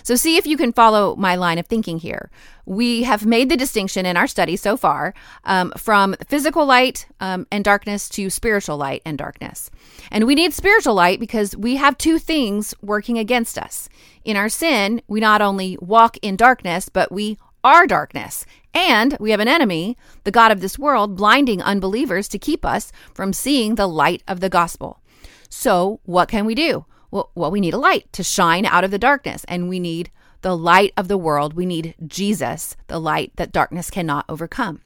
So, 0.02 0.16
see 0.16 0.36
if 0.36 0.44
you 0.44 0.56
can 0.56 0.72
follow 0.72 1.14
my 1.14 1.36
line 1.36 1.58
of 1.58 1.66
thinking 1.66 2.00
here. 2.00 2.32
We 2.66 3.04
have 3.04 3.24
made 3.24 3.48
the 3.48 3.56
distinction 3.56 4.06
in 4.06 4.16
our 4.16 4.26
study 4.26 4.56
so 4.56 4.76
far 4.76 5.14
um, 5.44 5.72
from 5.76 6.16
physical 6.26 6.66
light 6.66 7.06
um, 7.20 7.46
and 7.52 7.62
darkness 7.62 8.08
to 8.08 8.28
spiritual 8.28 8.76
light 8.76 9.02
and 9.06 9.16
darkness. 9.16 9.70
And 10.10 10.26
we 10.26 10.34
need 10.34 10.52
spiritual 10.52 10.94
light 10.94 11.20
because 11.20 11.56
we 11.56 11.76
have 11.76 11.96
two 11.96 12.18
things 12.18 12.74
working 12.82 13.18
against 13.18 13.56
us. 13.56 13.88
In 14.24 14.36
our 14.36 14.48
sin, 14.48 15.00
we 15.06 15.20
not 15.20 15.42
only 15.42 15.78
walk 15.80 16.16
in 16.22 16.34
darkness, 16.34 16.88
but 16.88 17.12
we 17.12 17.38
are 17.64 17.86
darkness. 17.86 18.46
And 18.74 19.16
we 19.20 19.30
have 19.30 19.40
an 19.40 19.48
enemy, 19.48 19.96
the 20.24 20.30
God 20.30 20.50
of 20.50 20.60
this 20.60 20.78
world, 20.78 21.16
blinding 21.16 21.62
unbelievers 21.62 22.28
to 22.28 22.38
keep 22.38 22.64
us 22.64 22.92
from 23.14 23.32
seeing 23.32 23.74
the 23.74 23.86
light 23.86 24.22
of 24.26 24.40
the 24.40 24.48
gospel. 24.48 25.00
So, 25.48 26.00
what 26.04 26.28
can 26.28 26.46
we 26.46 26.54
do? 26.54 26.86
Well, 27.10 27.30
well, 27.34 27.50
we 27.50 27.60
need 27.60 27.74
a 27.74 27.78
light 27.78 28.10
to 28.14 28.22
shine 28.22 28.64
out 28.64 28.84
of 28.84 28.90
the 28.90 28.98
darkness, 28.98 29.44
and 29.46 29.68
we 29.68 29.78
need 29.78 30.10
the 30.40 30.56
light 30.56 30.92
of 30.96 31.08
the 31.08 31.18
world. 31.18 31.52
We 31.52 31.66
need 31.66 31.94
Jesus, 32.06 32.76
the 32.86 32.98
light 32.98 33.32
that 33.36 33.52
darkness 33.52 33.90
cannot 33.90 34.24
overcome. 34.28 34.80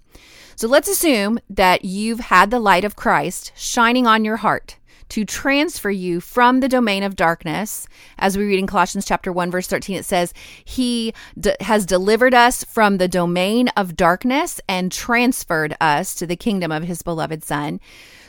So 0.56 0.66
let's 0.66 0.88
assume 0.88 1.38
that 1.50 1.84
you've 1.84 2.20
had 2.20 2.50
the 2.50 2.58
light 2.58 2.84
of 2.84 2.96
Christ 2.96 3.52
shining 3.54 4.06
on 4.06 4.24
your 4.24 4.38
heart 4.38 4.76
to 5.10 5.24
transfer 5.24 5.90
you 5.90 6.20
from 6.20 6.60
the 6.60 6.68
domain 6.68 7.02
of 7.02 7.16
darkness. 7.16 7.86
As 8.18 8.36
we 8.36 8.44
read 8.44 8.58
in 8.58 8.66
Colossians 8.66 9.06
chapter 9.06 9.32
1 9.32 9.50
verse 9.50 9.66
13 9.66 9.96
it 9.96 10.04
says, 10.04 10.32
"He 10.64 11.14
d- 11.38 11.54
has 11.60 11.86
delivered 11.86 12.34
us 12.34 12.64
from 12.64 12.98
the 12.98 13.08
domain 13.08 13.68
of 13.76 13.96
darkness 13.96 14.60
and 14.68 14.90
transferred 14.90 15.76
us 15.80 16.14
to 16.16 16.26
the 16.26 16.36
kingdom 16.36 16.72
of 16.72 16.84
his 16.84 17.02
beloved 17.02 17.44
son." 17.44 17.80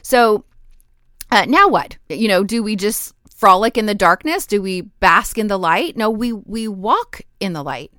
So, 0.01 0.45
uh, 1.31 1.45
now 1.45 1.67
what? 1.67 1.97
You 2.09 2.27
know, 2.27 2.43
do 2.43 2.63
we 2.63 2.75
just 2.75 3.13
frolic 3.35 3.77
in 3.77 3.85
the 3.85 3.95
darkness? 3.95 4.45
Do 4.45 4.61
we 4.61 4.81
bask 4.81 5.37
in 5.37 5.47
the 5.47 5.59
light? 5.59 5.95
No, 5.95 6.09
we 6.09 6.33
we 6.33 6.67
walk 6.67 7.21
in 7.39 7.53
the 7.53 7.63
light 7.63 7.91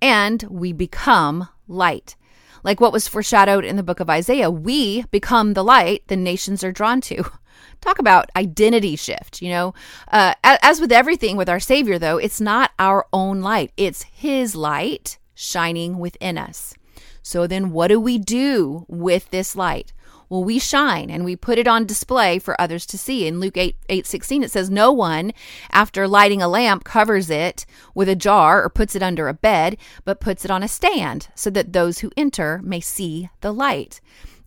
and 0.00 0.42
we 0.44 0.72
become 0.72 1.48
light. 1.68 2.16
Like 2.62 2.80
what 2.80 2.92
was 2.92 3.08
foreshadowed 3.08 3.64
in 3.64 3.76
the 3.76 3.82
book 3.82 4.00
of 4.00 4.10
Isaiah, 4.10 4.50
we 4.50 5.04
become 5.10 5.54
the 5.54 5.64
light 5.64 6.02
the 6.08 6.16
nations 6.16 6.62
are 6.64 6.72
drawn 6.72 7.00
to. 7.02 7.24
Talk 7.80 7.98
about 7.98 8.30
identity 8.36 8.96
shift, 8.96 9.42
you 9.42 9.50
know. 9.50 9.74
Uh, 10.10 10.34
as 10.42 10.80
with 10.80 10.92
everything 10.92 11.36
with 11.36 11.48
our 11.48 11.60
Savior, 11.60 11.98
though, 11.98 12.18
it's 12.18 12.40
not 12.40 12.72
our 12.78 13.06
own 13.12 13.40
light, 13.40 13.72
it's 13.76 14.02
His 14.02 14.54
light 14.54 15.18
shining 15.34 15.98
within 15.98 16.36
us. 16.36 16.74
So 17.22 17.46
then, 17.46 17.70
what 17.70 17.88
do 17.88 18.00
we 18.00 18.18
do 18.18 18.86
with 18.88 19.30
this 19.30 19.54
light? 19.54 19.92
Well, 20.30 20.44
we 20.44 20.60
shine 20.60 21.10
and 21.10 21.24
we 21.24 21.34
put 21.34 21.58
it 21.58 21.66
on 21.66 21.86
display 21.86 22.38
for 22.38 22.58
others 22.60 22.86
to 22.86 22.98
see. 22.98 23.26
In 23.26 23.40
Luke 23.40 23.56
8, 23.56 23.76
8 23.88 24.06
16, 24.06 24.44
it 24.44 24.50
says, 24.52 24.70
No 24.70 24.92
one, 24.92 25.32
after 25.72 26.06
lighting 26.06 26.40
a 26.40 26.46
lamp, 26.46 26.84
covers 26.84 27.28
it 27.30 27.66
with 27.96 28.08
a 28.08 28.14
jar 28.14 28.62
or 28.62 28.68
puts 28.68 28.94
it 28.94 29.02
under 29.02 29.26
a 29.26 29.34
bed, 29.34 29.76
but 30.04 30.20
puts 30.20 30.44
it 30.44 30.50
on 30.50 30.62
a 30.62 30.68
stand 30.68 31.28
so 31.34 31.50
that 31.50 31.72
those 31.72 31.98
who 31.98 32.12
enter 32.16 32.60
may 32.62 32.78
see 32.78 33.28
the 33.40 33.52
light. 33.52 34.00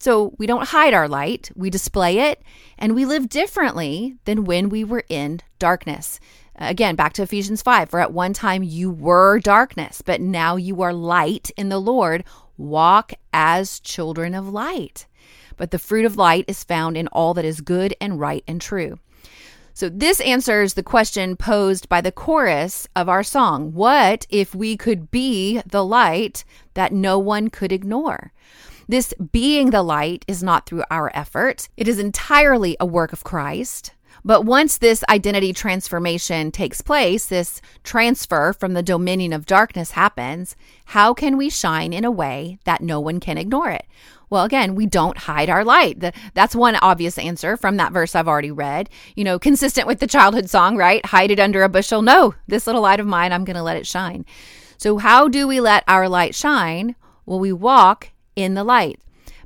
So 0.03 0.33
we 0.37 0.47
don't 0.47 0.67
hide 0.67 0.93
our 0.93 1.07
light, 1.07 1.49
we 1.55 1.69
display 1.69 2.19
it, 2.19 2.41
and 2.77 2.93
we 2.93 3.05
live 3.05 3.29
differently 3.29 4.17
than 4.25 4.43
when 4.43 4.67
we 4.67 4.83
were 4.83 5.05
in 5.07 5.39
darkness. 5.59 6.19
Uh, 6.59 6.65
again, 6.67 6.95
back 6.95 7.13
to 7.13 7.21
Ephesians 7.21 7.61
5 7.61 7.89
For 7.89 8.01
at 8.01 8.11
one 8.11 8.33
time 8.33 8.63
you 8.63 8.91
were 8.91 9.39
darkness, 9.39 10.01
but 10.05 10.19
now 10.19 10.57
you 10.57 10.81
are 10.81 10.93
light 10.93 11.51
in 11.55 11.69
the 11.69 11.79
Lord. 11.79 12.25
Walk 12.57 13.13
as 13.31 13.79
children 13.79 14.35
of 14.35 14.49
light 14.49 15.07
but 15.57 15.71
the 15.71 15.79
fruit 15.79 16.05
of 16.05 16.17
light 16.17 16.45
is 16.47 16.63
found 16.63 16.97
in 16.97 17.07
all 17.07 17.33
that 17.33 17.45
is 17.45 17.61
good 17.61 17.95
and 18.01 18.19
right 18.19 18.43
and 18.47 18.59
true. 18.61 18.99
So, 19.75 19.89
this 19.89 20.21
answers 20.21 20.75
the 20.75 20.83
question 20.83 21.35
posed 21.35 21.89
by 21.89 21.99
the 21.99 22.11
chorus 22.11 22.87
of 22.95 23.09
our 23.09 23.23
song 23.23 23.73
What 23.73 24.27
if 24.29 24.53
we 24.53 24.77
could 24.77 25.09
be 25.09 25.61
the 25.65 25.83
light 25.83 26.43
that 26.75 26.91
no 26.91 27.17
one 27.17 27.49
could 27.49 27.71
ignore? 27.71 28.31
This 28.87 29.13
being 29.31 29.69
the 29.69 29.83
light 29.83 30.25
is 30.27 30.43
not 30.43 30.65
through 30.65 30.83
our 30.91 31.11
effort, 31.15 31.69
it 31.77 31.87
is 31.87 31.99
entirely 31.99 32.75
a 32.79 32.85
work 32.85 33.13
of 33.13 33.23
Christ. 33.23 33.93
But 34.25 34.45
once 34.45 34.77
this 34.77 35.03
identity 35.09 35.51
transformation 35.51 36.51
takes 36.51 36.81
place, 36.81 37.25
this 37.25 37.61
transfer 37.83 38.53
from 38.53 38.73
the 38.73 38.83
dominion 38.83 39.33
of 39.33 39.45
darkness 39.45 39.91
happens, 39.91 40.55
how 40.85 41.13
can 41.13 41.35
we 41.35 41.49
shine 41.49 41.91
in 41.91 42.05
a 42.05 42.11
way 42.11 42.59
that 42.63 42.81
no 42.81 43.01
one 43.01 43.19
can 43.19 43.37
ignore 43.37 43.69
it? 43.69 43.85
Well, 44.29 44.45
again, 44.45 44.75
we 44.75 44.85
don't 44.85 45.17
hide 45.17 45.49
our 45.49 45.63
light. 45.63 46.03
That's 46.33 46.55
one 46.55 46.75
obvious 46.77 47.17
answer 47.17 47.57
from 47.57 47.77
that 47.77 47.91
verse 47.91 48.15
I've 48.15 48.27
already 48.27 48.49
read. 48.49 48.89
You 49.15 49.23
know, 49.23 49.37
consistent 49.37 49.87
with 49.87 49.99
the 49.99 50.07
childhood 50.07 50.49
song, 50.49 50.77
right? 50.77 51.05
Hide 51.05 51.29
it 51.29 51.39
under 51.39 51.61
a 51.61 51.69
bushel. 51.69 52.01
No, 52.01 52.33
this 52.47 52.65
little 52.65 52.81
light 52.81 52.99
of 52.99 53.05
mine, 53.05 53.31
I'm 53.31 53.43
going 53.43 53.57
to 53.57 53.61
let 53.61 53.77
it 53.77 53.85
shine. 53.85 54.25
So, 54.77 54.97
how 54.97 55.27
do 55.27 55.47
we 55.47 55.59
let 55.59 55.83
our 55.87 56.09
light 56.09 56.33
shine? 56.33 56.95
Well, 57.25 57.39
we 57.39 57.53
walk 57.53 58.09
in 58.35 58.53
the 58.53 58.63
light. 58.63 58.99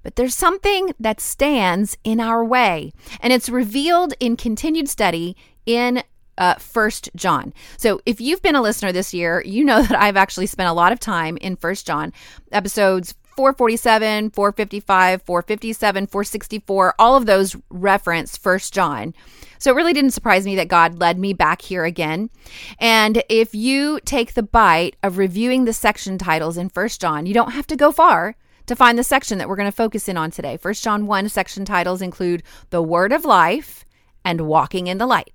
But 0.03 0.15
there's 0.15 0.35
something 0.35 0.93
that 0.99 1.19
stands 1.19 1.97
in 2.03 2.19
our 2.19 2.43
way, 2.43 2.93
and 3.19 3.33
it's 3.33 3.49
revealed 3.49 4.13
in 4.19 4.37
continued 4.37 4.87
study 4.87 5.35
in 5.65 6.03
uh, 6.37 6.55
First 6.55 7.09
John. 7.15 7.53
So 7.77 7.99
if 8.05 8.21
you've 8.21 8.41
been 8.41 8.55
a 8.55 8.61
listener 8.61 8.91
this 8.91 9.13
year, 9.13 9.41
you 9.45 9.65
know 9.65 9.81
that 9.83 9.99
I've 9.99 10.17
actually 10.17 10.47
spent 10.47 10.69
a 10.69 10.73
lot 10.73 10.91
of 10.91 10.99
time 10.99 11.37
in 11.37 11.55
First 11.55 11.87
John 11.87 12.13
episodes 12.51 13.15
447, 13.35 14.31
455, 14.31 15.21
457, 15.21 16.07
464, 16.07 16.95
all 16.97 17.15
of 17.15 17.27
those 17.27 17.55
reference 17.69 18.35
First 18.35 18.73
John. 18.73 19.13
So 19.59 19.71
it 19.71 19.75
really 19.75 19.93
didn't 19.93 20.11
surprise 20.11 20.45
me 20.45 20.55
that 20.55 20.67
God 20.67 20.99
led 20.99 21.19
me 21.19 21.33
back 21.33 21.61
here 21.61 21.85
again. 21.85 22.29
And 22.79 23.23
if 23.29 23.53
you 23.53 23.99
take 24.05 24.33
the 24.33 24.43
bite 24.43 24.95
of 25.03 25.17
reviewing 25.17 25.65
the 25.65 25.73
section 25.73 26.17
titles 26.17 26.57
in 26.57 26.69
First 26.69 26.99
John, 26.99 27.25
you 27.25 27.33
don't 27.33 27.51
have 27.51 27.67
to 27.67 27.75
go 27.75 27.91
far 27.91 28.35
to 28.67 28.75
find 28.75 28.97
the 28.97 29.03
section 29.03 29.37
that 29.39 29.49
we're 29.49 29.55
going 29.55 29.69
to 29.69 29.75
focus 29.75 30.07
in 30.07 30.17
on 30.17 30.31
today. 30.31 30.57
First 30.57 30.83
John 30.83 31.07
1 31.07 31.29
section 31.29 31.65
titles 31.65 32.01
include 32.01 32.43
the 32.69 32.81
word 32.81 33.11
of 33.11 33.25
life 33.25 33.85
and 34.23 34.41
walking 34.41 34.87
in 34.87 34.97
the 34.97 35.07
light. 35.07 35.33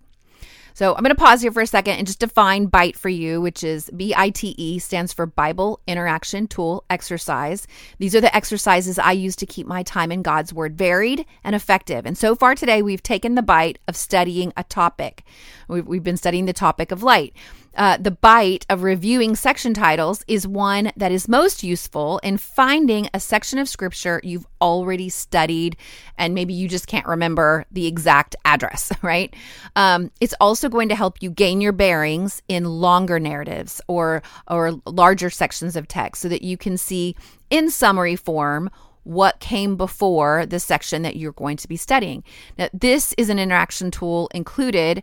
So 0.74 0.94
I'm 0.94 1.02
going 1.02 1.14
to 1.14 1.20
pause 1.20 1.42
here 1.42 1.52
for 1.52 1.60
a 1.60 1.66
second 1.66 1.96
and 1.96 2.06
just 2.06 2.20
define 2.20 2.66
BITE 2.66 2.96
for 2.96 3.10
you, 3.10 3.40
which 3.40 3.62
is 3.62 3.90
B 3.94 4.14
I 4.16 4.30
T 4.30 4.54
E, 4.56 4.78
stands 4.78 5.12
for 5.12 5.26
Bible 5.26 5.80
Interaction 5.86 6.46
Tool 6.46 6.84
Exercise. 6.88 7.66
These 7.98 8.14
are 8.14 8.22
the 8.22 8.34
exercises 8.34 8.98
I 8.98 9.12
use 9.12 9.36
to 9.36 9.46
keep 9.46 9.66
my 9.66 9.82
time 9.82 10.10
in 10.10 10.22
God's 10.22 10.52
Word 10.52 10.78
varied 10.78 11.26
and 11.44 11.54
effective. 11.54 12.06
And 12.06 12.16
so 12.16 12.34
far 12.34 12.54
today, 12.54 12.80
we've 12.80 13.02
taken 13.02 13.34
the 13.34 13.42
bite 13.42 13.80
of 13.86 13.96
studying 13.96 14.52
a 14.56 14.64
topic. 14.64 15.24
We've, 15.68 15.86
we've 15.86 16.02
been 16.02 16.16
studying 16.16 16.46
the 16.46 16.54
topic 16.54 16.90
of 16.90 17.02
light 17.02 17.34
uh, 17.76 17.96
the 17.96 18.10
bite 18.10 18.66
of 18.68 18.82
reviewing 18.82 19.34
section 19.36 19.74
titles 19.74 20.24
is 20.28 20.46
one 20.46 20.92
that 20.96 21.12
is 21.12 21.28
most 21.28 21.62
useful 21.62 22.18
in 22.22 22.36
finding 22.36 23.08
a 23.14 23.20
section 23.20 23.58
of 23.58 23.68
scripture 23.68 24.20
you've 24.22 24.46
already 24.60 25.08
studied 25.08 25.76
and 26.18 26.34
maybe 26.34 26.52
you 26.52 26.68
just 26.68 26.86
can't 26.86 27.06
remember 27.06 27.64
the 27.70 27.86
exact 27.86 28.36
address, 28.44 28.92
right? 29.02 29.34
Um, 29.76 30.10
it's 30.20 30.34
also 30.40 30.68
going 30.68 30.88
to 30.88 30.94
help 30.94 31.22
you 31.22 31.30
gain 31.30 31.60
your 31.60 31.72
bearings 31.72 32.42
in 32.48 32.64
longer 32.64 33.18
narratives 33.18 33.80
or 33.88 34.22
or 34.48 34.80
larger 34.86 35.30
sections 35.30 35.76
of 35.76 35.88
text 35.88 36.22
so 36.22 36.28
that 36.28 36.42
you 36.42 36.56
can 36.56 36.76
see 36.76 37.16
in 37.50 37.70
summary 37.70 38.16
form 38.16 38.70
what 39.04 39.40
came 39.40 39.76
before 39.76 40.46
the 40.46 40.60
section 40.60 41.02
that 41.02 41.16
you're 41.16 41.32
going 41.32 41.56
to 41.56 41.68
be 41.68 41.76
studying. 41.76 42.22
Now, 42.56 42.68
this 42.72 43.14
is 43.18 43.28
an 43.28 43.38
interaction 43.38 43.90
tool 43.90 44.28
included 44.32 45.02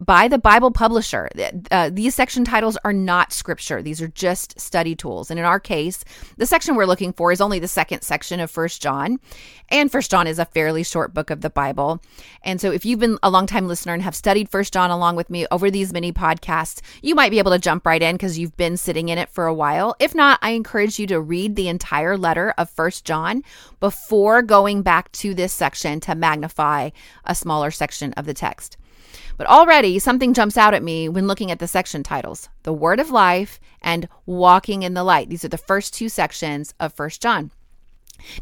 by 0.00 0.28
the 0.28 0.38
Bible 0.38 0.70
publisher. 0.70 1.28
Uh, 1.70 1.90
these 1.92 2.14
section 2.14 2.44
titles 2.44 2.78
are 2.84 2.92
not 2.92 3.32
scripture. 3.32 3.82
These 3.82 4.00
are 4.00 4.08
just 4.08 4.58
study 4.58 4.96
tools. 4.96 5.30
And 5.30 5.38
in 5.38 5.44
our 5.44 5.60
case, 5.60 6.04
the 6.38 6.46
section 6.46 6.74
we're 6.74 6.86
looking 6.86 7.12
for 7.12 7.30
is 7.32 7.40
only 7.40 7.58
the 7.58 7.68
second 7.68 8.00
section 8.00 8.40
of 8.40 8.50
First 8.50 8.80
John. 8.80 9.18
And 9.68 9.92
First 9.92 10.10
John 10.10 10.26
is 10.26 10.38
a 10.38 10.46
fairly 10.46 10.82
short 10.82 11.12
book 11.12 11.28
of 11.28 11.42
the 11.42 11.50
Bible. 11.50 12.02
And 12.42 12.60
so 12.60 12.72
if 12.72 12.86
you've 12.86 12.98
been 12.98 13.18
a 13.22 13.30
long 13.30 13.46
time 13.46 13.68
listener 13.68 13.92
and 13.92 14.02
have 14.02 14.16
studied 14.16 14.48
First 14.48 14.72
John 14.72 14.90
along 14.90 15.16
with 15.16 15.28
me 15.28 15.46
over 15.50 15.70
these 15.70 15.92
mini 15.92 16.12
podcasts, 16.12 16.80
you 17.02 17.14
might 17.14 17.30
be 17.30 17.38
able 17.38 17.52
to 17.52 17.58
jump 17.58 17.84
right 17.84 18.02
in 18.02 18.14
because 18.14 18.38
you've 18.38 18.56
been 18.56 18.78
sitting 18.78 19.10
in 19.10 19.18
it 19.18 19.28
for 19.28 19.46
a 19.46 19.54
while. 19.54 19.94
If 20.00 20.14
not, 20.14 20.38
I 20.40 20.50
encourage 20.50 20.98
you 20.98 21.06
to 21.08 21.20
read 21.20 21.56
the 21.56 21.68
entire 21.68 22.16
letter 22.16 22.54
of 22.56 22.70
First 22.70 23.04
John 23.04 23.44
before 23.80 24.40
going 24.40 24.80
back 24.82 25.12
to 25.12 25.34
this 25.34 25.52
section 25.52 26.00
to 26.00 26.14
magnify 26.14 26.90
a 27.24 27.34
smaller 27.34 27.70
section 27.70 28.14
of 28.14 28.24
the 28.24 28.34
text. 28.34 28.78
But 29.40 29.48
already 29.48 29.98
something 29.98 30.34
jumps 30.34 30.58
out 30.58 30.74
at 30.74 30.82
me 30.82 31.08
when 31.08 31.26
looking 31.26 31.50
at 31.50 31.60
the 31.60 31.66
section 31.66 32.02
titles 32.02 32.50
The 32.64 32.74
Word 32.74 33.00
of 33.00 33.08
Life 33.08 33.58
and 33.80 34.06
Walking 34.26 34.82
in 34.82 34.92
the 34.92 35.02
Light. 35.02 35.30
These 35.30 35.46
are 35.46 35.48
the 35.48 35.56
first 35.56 35.94
two 35.94 36.10
sections 36.10 36.74
of 36.78 36.92
First 36.92 37.22
John. 37.22 37.50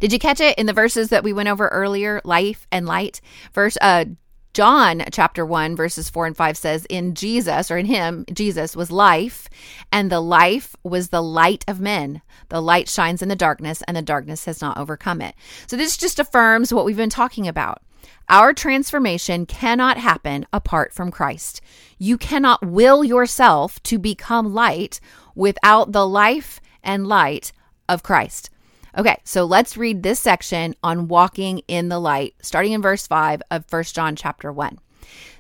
Did 0.00 0.12
you 0.12 0.19
catch 0.19 0.40
it 0.40 0.59
in 0.59 0.67
the 0.67 0.73
verses 0.73 1.11
that 1.11 1.23
we 1.23 1.33
went 1.33 1.50
over 1.50 1.69
earlier? 1.69 2.21
Life 2.25 2.67
and 2.73 2.85
light. 2.85 3.21
Verse 3.52 3.78
uh 3.81 4.07
John 4.55 5.05
chapter 5.12 5.47
1 5.47 5.76
verses 5.76 6.11
4 6.11 6.26
and 6.26 6.37
5 6.37 6.57
says 6.57 6.85
in 6.90 7.14
Jesus 7.14 7.71
or 7.71 7.78
in 7.78 7.87
him 7.87 8.25
Jesus 8.33 8.75
was 8.75 8.90
life 8.90 9.49
and 9.93 10.11
the 10.11 10.19
life 10.19 10.75
was 10.83 11.11
the 11.11 11.23
light 11.23 11.64
of 11.69 11.78
men. 11.78 12.23
The 12.49 12.61
light 12.61 12.88
shines 12.88 13.23
in 13.23 13.28
the 13.28 13.37
darkness 13.37 13.85
and 13.87 13.97
the 13.97 14.02
darkness 14.02 14.47
has 14.47 14.61
not 14.61 14.78
overcome 14.78 15.21
it. 15.21 15.37
So 15.69 15.76
this 15.76 15.97
just 15.97 16.19
affirms 16.19 16.73
what 16.75 16.85
we've 16.85 16.97
been 16.97 17.09
talking 17.09 17.47
about. 17.47 17.83
Our 18.28 18.52
transformation 18.52 19.47
cannot 19.47 19.97
happen 19.97 20.47
apart 20.52 20.93
from 20.93 21.11
Christ. 21.11 21.61
You 21.99 22.19
cannot 22.19 22.67
will 22.67 23.02
yourself 23.02 23.83
to 23.85 23.99
become 23.99 24.52
light 24.52 25.00
without 25.35 25.93
the 25.93 26.07
life 26.07 26.61
and 26.83 27.07
light 27.07 27.52
of 27.88 28.02
Christ. 28.02 28.50
Okay, 28.97 29.21
so 29.25 29.45
let's 29.45 29.76
read 29.76 30.02
this 30.02 30.21
section 30.21 30.75
on 30.83 31.09
walking 31.09 31.62
in 31.69 31.88
the 31.88 31.99
light, 31.99 32.35
starting 32.43 32.73
in 32.73 32.83
verse 32.83 33.07
5 33.07 33.43
of 33.50 33.64
1 33.71 33.85
John 33.85 34.17
chapter 34.17 34.52
1. 34.52 34.78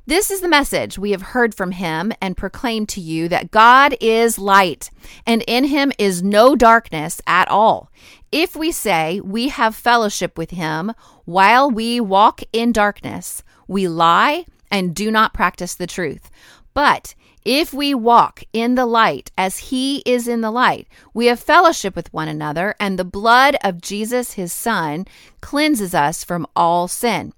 This 0.08 0.30
is 0.30 0.40
the 0.40 0.48
message 0.48 0.98
we 0.98 1.10
have 1.10 1.20
heard 1.20 1.54
from 1.54 1.72
him 1.72 2.14
and 2.22 2.34
proclaim 2.34 2.86
to 2.86 2.98
you 2.98 3.28
that 3.28 3.50
God 3.50 3.94
is 4.00 4.38
light, 4.38 4.88
and 5.26 5.44
in 5.46 5.64
him 5.64 5.92
is 5.98 6.22
no 6.22 6.56
darkness 6.56 7.20
at 7.26 7.46
all. 7.48 7.92
If 8.32 8.56
we 8.56 8.72
say 8.72 9.20
we 9.20 9.48
have 9.48 9.76
fellowship 9.76 10.38
with 10.38 10.52
him 10.52 10.94
while 11.26 11.70
we 11.70 12.00
walk 12.00 12.40
in 12.54 12.72
darkness, 12.72 13.42
we 13.66 13.86
lie 13.86 14.46
and 14.70 14.94
do 14.94 15.10
not 15.10 15.34
practice 15.34 15.74
the 15.74 15.86
truth. 15.86 16.30
But 16.72 17.14
if 17.44 17.74
we 17.74 17.92
walk 17.92 18.42
in 18.54 18.76
the 18.76 18.86
light 18.86 19.30
as 19.36 19.58
he 19.58 19.98
is 20.06 20.26
in 20.26 20.40
the 20.40 20.50
light, 20.50 20.88
we 21.12 21.26
have 21.26 21.38
fellowship 21.38 21.94
with 21.94 22.10
one 22.14 22.28
another, 22.28 22.74
and 22.80 22.98
the 22.98 23.04
blood 23.04 23.58
of 23.62 23.82
Jesus, 23.82 24.32
his 24.32 24.54
son, 24.54 25.06
cleanses 25.42 25.94
us 25.94 26.24
from 26.24 26.46
all 26.56 26.88
sin. 26.88 27.34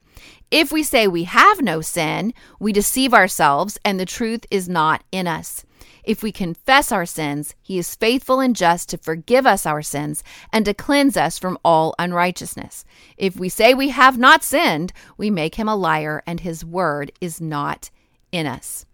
If 0.50 0.73
we 0.73 0.83
say 0.83 1.07
we 1.07 1.25
have 1.25 1.62
no 1.62 1.80
sin, 1.80 2.35
we 2.59 2.73
deceive 2.73 3.14
ourselves 3.14 3.78
and 3.85 4.00
the 4.00 4.07
truth 4.07 4.47
is 4.50 4.69
not 4.69 5.04
in 5.12 5.28
us. 5.28 5.64
If 6.02 6.23
we 6.25 6.33
confess 6.33 6.90
our 6.90 7.07
sins, 7.07 7.54
he 7.62 7.78
is 7.78 7.95
faithful 7.95 8.40
and 8.40 8.57
just 8.57 8.88
to 8.88 8.99
forgive 8.99 9.47
us 9.47 9.64
our 9.64 9.83
sins 9.83 10.25
and 10.52 10.64
to 10.64 10.75
cleanse 10.75 11.16
us 11.16 11.38
from 11.38 11.59
all 11.64 11.95
unrighteousness. 12.00 12.85
If 13.16 13.37
we 13.37 13.49
say 13.49 13.75
we 13.75 13.90
have 13.90 14.19
not 14.19 14.42
sinned, 14.42 14.92
we 15.16 15.30
make 15.30 15.54
him 15.54 15.69
a 15.69 15.76
liar 15.76 16.23
and 16.26 16.40
his 16.40 16.64
word 16.64 17.12
is 17.21 17.40
not 17.40 17.90
in 18.33 18.47
us. 18.47 18.87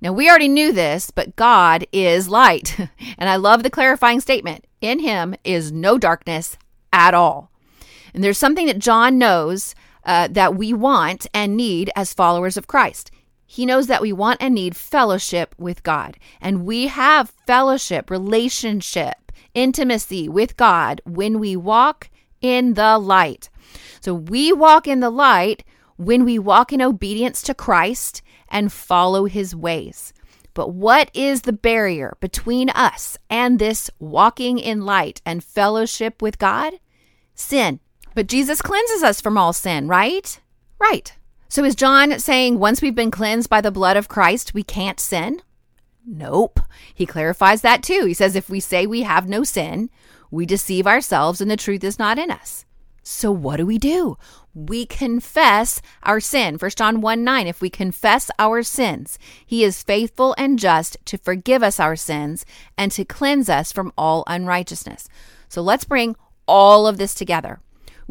Now, 0.00 0.12
we 0.12 0.28
already 0.28 0.48
knew 0.48 0.72
this, 0.72 1.10
but 1.10 1.36
God 1.36 1.86
is 1.92 2.28
light. 2.28 2.76
and 3.18 3.28
I 3.28 3.36
love 3.36 3.62
the 3.62 3.70
clarifying 3.70 4.20
statement 4.20 4.64
in 4.80 4.98
him 4.98 5.36
is 5.44 5.70
no 5.70 5.98
darkness 5.98 6.56
at 6.92 7.12
all. 7.12 7.50
And 8.14 8.24
there's 8.24 8.38
something 8.38 8.66
that 8.66 8.78
John 8.78 9.18
knows 9.18 9.74
uh, 10.04 10.28
that 10.28 10.54
we 10.54 10.72
want 10.72 11.26
and 11.34 11.56
need 11.56 11.90
as 11.96 12.14
followers 12.14 12.56
of 12.56 12.66
Christ. 12.66 13.10
He 13.46 13.66
knows 13.66 13.88
that 13.88 14.02
we 14.02 14.12
want 14.12 14.40
and 14.40 14.54
need 14.54 14.76
fellowship 14.76 15.54
with 15.58 15.82
God. 15.82 16.16
And 16.40 16.64
we 16.64 16.86
have 16.86 17.32
fellowship, 17.46 18.08
relationship, 18.08 19.32
intimacy 19.54 20.28
with 20.28 20.56
God 20.56 21.00
when 21.04 21.40
we 21.40 21.56
walk 21.56 22.10
in 22.40 22.74
the 22.74 22.96
light. 22.98 23.48
So 24.00 24.14
we 24.14 24.52
walk 24.52 24.86
in 24.86 25.00
the 25.00 25.10
light 25.10 25.64
when 25.96 26.24
we 26.24 26.38
walk 26.38 26.72
in 26.72 26.80
obedience 26.80 27.42
to 27.42 27.54
Christ 27.54 28.22
and 28.48 28.72
follow 28.72 29.24
his 29.24 29.54
ways. 29.54 30.12
But 30.54 30.72
what 30.72 31.10
is 31.14 31.42
the 31.42 31.52
barrier 31.52 32.16
between 32.20 32.70
us 32.70 33.18
and 33.28 33.58
this 33.58 33.90
walking 33.98 34.58
in 34.58 34.84
light 34.84 35.20
and 35.26 35.44
fellowship 35.44 36.22
with 36.22 36.38
God? 36.38 36.74
Sin. 37.34 37.80
But 38.14 38.26
Jesus 38.26 38.62
cleanses 38.62 39.02
us 39.02 39.20
from 39.20 39.38
all 39.38 39.52
sin, 39.52 39.88
right? 39.88 40.40
Right. 40.78 41.14
So 41.48 41.64
is 41.64 41.74
John 41.74 42.18
saying 42.18 42.58
once 42.58 42.80
we've 42.80 42.94
been 42.94 43.10
cleansed 43.10 43.50
by 43.50 43.60
the 43.60 43.70
blood 43.70 43.96
of 43.96 44.08
Christ, 44.08 44.54
we 44.54 44.62
can't 44.62 45.00
sin? 45.00 45.42
Nope. 46.06 46.60
He 46.94 47.06
clarifies 47.06 47.62
that 47.62 47.82
too. 47.82 48.04
He 48.06 48.14
says 48.14 48.34
if 48.34 48.48
we 48.48 48.60
say 48.60 48.86
we 48.86 49.02
have 49.02 49.28
no 49.28 49.44
sin, 49.44 49.90
we 50.30 50.46
deceive 50.46 50.86
ourselves 50.86 51.40
and 51.40 51.50
the 51.50 51.56
truth 51.56 51.84
is 51.84 51.98
not 51.98 52.18
in 52.18 52.30
us. 52.30 52.64
So 53.02 53.32
what 53.32 53.56
do 53.56 53.66
we 53.66 53.78
do? 53.78 54.16
We 54.54 54.86
confess 54.86 55.80
our 56.02 56.20
sin. 56.20 56.56
1 56.56 56.70
John 56.76 57.00
1 57.00 57.24
9, 57.24 57.46
if 57.46 57.60
we 57.60 57.70
confess 57.70 58.30
our 58.38 58.62
sins, 58.62 59.18
he 59.44 59.64
is 59.64 59.82
faithful 59.82 60.34
and 60.36 60.58
just 60.58 60.96
to 61.06 61.18
forgive 61.18 61.62
us 61.62 61.80
our 61.80 61.96
sins 61.96 62.44
and 62.76 62.92
to 62.92 63.04
cleanse 63.04 63.48
us 63.48 63.72
from 63.72 63.92
all 63.96 64.24
unrighteousness. 64.26 65.08
So 65.48 65.62
let's 65.62 65.84
bring 65.84 66.16
all 66.46 66.86
of 66.86 66.98
this 66.98 67.14
together. 67.14 67.60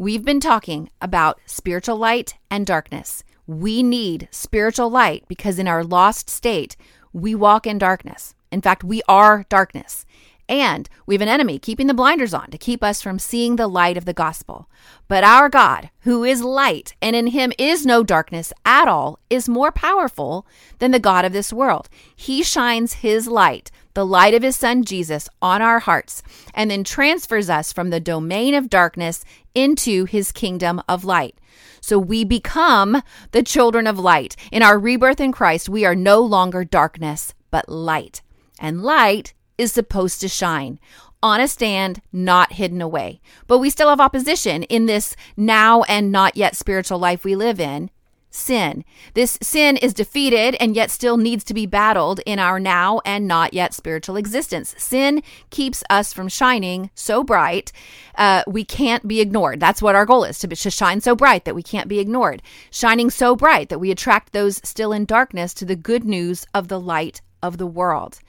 We've 0.00 0.24
been 0.24 0.40
talking 0.40 0.88
about 1.02 1.38
spiritual 1.44 1.98
light 1.98 2.38
and 2.50 2.64
darkness. 2.66 3.22
We 3.46 3.82
need 3.82 4.28
spiritual 4.30 4.88
light 4.88 5.24
because 5.28 5.58
in 5.58 5.68
our 5.68 5.84
lost 5.84 6.30
state, 6.30 6.74
we 7.12 7.34
walk 7.34 7.66
in 7.66 7.76
darkness. 7.76 8.34
In 8.50 8.62
fact, 8.62 8.82
we 8.82 9.02
are 9.08 9.44
darkness. 9.50 10.06
And 10.50 10.88
we 11.06 11.14
have 11.14 11.22
an 11.22 11.28
enemy 11.28 11.60
keeping 11.60 11.86
the 11.86 11.94
blinders 11.94 12.34
on 12.34 12.50
to 12.50 12.58
keep 12.58 12.82
us 12.82 13.00
from 13.00 13.20
seeing 13.20 13.54
the 13.54 13.68
light 13.68 13.96
of 13.96 14.04
the 14.04 14.12
gospel. 14.12 14.68
But 15.06 15.22
our 15.22 15.48
God, 15.48 15.90
who 16.00 16.24
is 16.24 16.42
light 16.42 16.96
and 17.00 17.14
in 17.14 17.28
him 17.28 17.52
is 17.56 17.86
no 17.86 18.02
darkness 18.02 18.52
at 18.64 18.88
all, 18.88 19.20
is 19.30 19.48
more 19.48 19.70
powerful 19.70 20.44
than 20.80 20.90
the 20.90 20.98
God 20.98 21.24
of 21.24 21.32
this 21.32 21.52
world. 21.52 21.88
He 22.16 22.42
shines 22.42 22.94
his 22.94 23.28
light, 23.28 23.70
the 23.94 24.04
light 24.04 24.34
of 24.34 24.42
his 24.42 24.56
son 24.56 24.84
Jesus, 24.84 25.28
on 25.40 25.62
our 25.62 25.78
hearts 25.78 26.20
and 26.52 26.68
then 26.68 26.82
transfers 26.82 27.48
us 27.48 27.72
from 27.72 27.90
the 27.90 28.00
domain 28.00 28.52
of 28.52 28.68
darkness 28.68 29.24
into 29.54 30.04
his 30.04 30.32
kingdom 30.32 30.82
of 30.88 31.04
light. 31.04 31.38
So 31.80 31.96
we 31.96 32.24
become 32.24 33.02
the 33.30 33.44
children 33.44 33.86
of 33.86 34.00
light. 34.00 34.34
In 34.50 34.64
our 34.64 34.80
rebirth 34.80 35.20
in 35.20 35.30
Christ, 35.30 35.68
we 35.68 35.84
are 35.84 35.94
no 35.94 36.20
longer 36.20 36.64
darkness, 36.64 37.34
but 37.52 37.68
light. 37.68 38.20
And 38.58 38.82
light 38.82 39.32
is 39.60 39.72
supposed 39.72 40.20
to 40.22 40.28
shine 40.28 40.80
on 41.22 41.38
a 41.38 41.46
stand, 41.46 42.00
not 42.12 42.54
hidden 42.54 42.80
away. 42.80 43.20
But 43.46 43.58
we 43.58 43.70
still 43.70 43.90
have 43.90 44.00
opposition 44.00 44.62
in 44.64 44.86
this 44.86 45.14
now 45.36 45.82
and 45.82 46.10
not 46.10 46.36
yet 46.36 46.56
spiritual 46.56 46.98
life 46.98 47.24
we 47.24 47.36
live 47.36 47.60
in 47.60 47.90
sin. 48.30 48.84
This 49.14 49.36
sin 49.42 49.76
is 49.76 49.92
defeated 49.92 50.56
and 50.60 50.76
yet 50.76 50.90
still 50.90 51.16
needs 51.16 51.44
to 51.44 51.54
be 51.54 51.66
battled 51.66 52.20
in 52.24 52.38
our 52.38 52.60
now 52.60 53.00
and 53.04 53.26
not 53.26 53.52
yet 53.52 53.74
spiritual 53.74 54.16
existence. 54.16 54.74
Sin 54.78 55.22
keeps 55.50 55.82
us 55.90 56.12
from 56.12 56.28
shining 56.28 56.90
so 56.94 57.24
bright 57.24 57.72
uh, 58.14 58.42
we 58.46 58.64
can't 58.64 59.08
be 59.08 59.20
ignored. 59.20 59.60
That's 59.60 59.82
what 59.82 59.94
our 59.94 60.06
goal 60.06 60.24
is 60.24 60.38
to, 60.38 60.48
be, 60.48 60.56
to 60.56 60.70
shine 60.70 61.00
so 61.00 61.16
bright 61.16 61.44
that 61.44 61.54
we 61.54 61.62
can't 61.62 61.88
be 61.88 61.98
ignored. 61.98 62.42
Shining 62.70 63.10
so 63.10 63.34
bright 63.34 63.68
that 63.68 63.80
we 63.80 63.90
attract 63.90 64.32
those 64.32 64.60
still 64.62 64.92
in 64.92 65.04
darkness 65.04 65.52
to 65.54 65.64
the 65.64 65.76
good 65.76 66.04
news 66.04 66.46
of 66.54 66.68
the 66.68 66.80
light 66.80 67.20
of 67.42 67.58
the 67.58 67.66
world. 67.66 68.20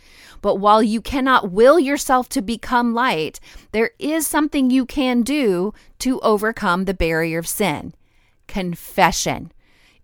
But 0.42 0.56
while 0.56 0.82
you 0.82 1.02
cannot 1.02 1.52
will 1.52 1.80
yourself 1.80 2.30
to 2.30 2.42
become 2.42 2.94
light, 2.94 3.40
there 3.72 3.92
is 4.00 4.26
something 4.26 4.70
you 4.70 4.86
can 4.86 5.22
do 5.22 5.74
to 6.00 6.20
overcome 6.22 6.86
the 6.86 6.94
barrier 6.94 7.40
of 7.40 7.48
sin 7.48 7.94
confession. 8.48 9.50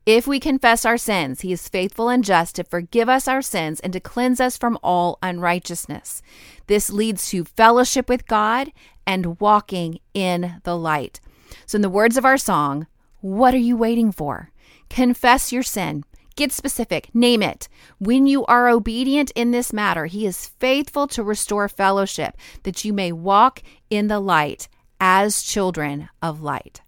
If 0.05 0.25
we 0.25 0.39
confess 0.39 0.85
our 0.85 0.97
sins, 0.97 1.41
he 1.41 1.51
is 1.51 1.67
faithful 1.67 2.07
and 2.07 2.23
just 2.23 2.55
to 2.55 2.63
forgive 2.63 3.09
us 3.09 3.27
our 3.27 3.41
sins 3.41 3.81
and 3.81 3.91
to 3.91 3.99
cleanse 3.99 4.39
us 4.39 4.57
from 4.57 4.79
all 4.81 5.19
unrighteousness. 5.21 6.21
This 6.67 6.89
leads 6.89 7.29
to 7.31 7.43
fellowship 7.43 8.07
with 8.07 8.25
God 8.25 8.71
and 9.05 9.37
walking 9.41 9.99
in 10.13 10.61
the 10.63 10.77
light. 10.77 11.19
So, 11.65 11.75
in 11.75 11.81
the 11.81 11.89
words 11.89 12.15
of 12.15 12.23
our 12.23 12.37
song, 12.37 12.87
what 13.19 13.53
are 13.53 13.57
you 13.57 13.75
waiting 13.75 14.13
for? 14.13 14.51
Confess 14.89 15.51
your 15.51 15.63
sin. 15.63 16.05
Get 16.37 16.51
specific, 16.51 17.09
name 17.15 17.41
it. 17.41 17.67
When 17.97 18.27
you 18.27 18.45
are 18.45 18.69
obedient 18.69 19.31
in 19.31 19.49
this 19.49 19.73
matter, 19.73 20.05
He 20.05 20.27
is 20.27 20.49
faithful 20.59 21.07
to 21.07 21.23
restore 21.23 21.67
fellowship 21.67 22.37
that 22.61 22.85
you 22.85 22.93
may 22.93 23.11
walk 23.11 23.63
in 23.89 24.07
the 24.07 24.19
light 24.19 24.67
as 25.01 25.41
children 25.41 26.09
of 26.21 26.43
light. 26.43 26.81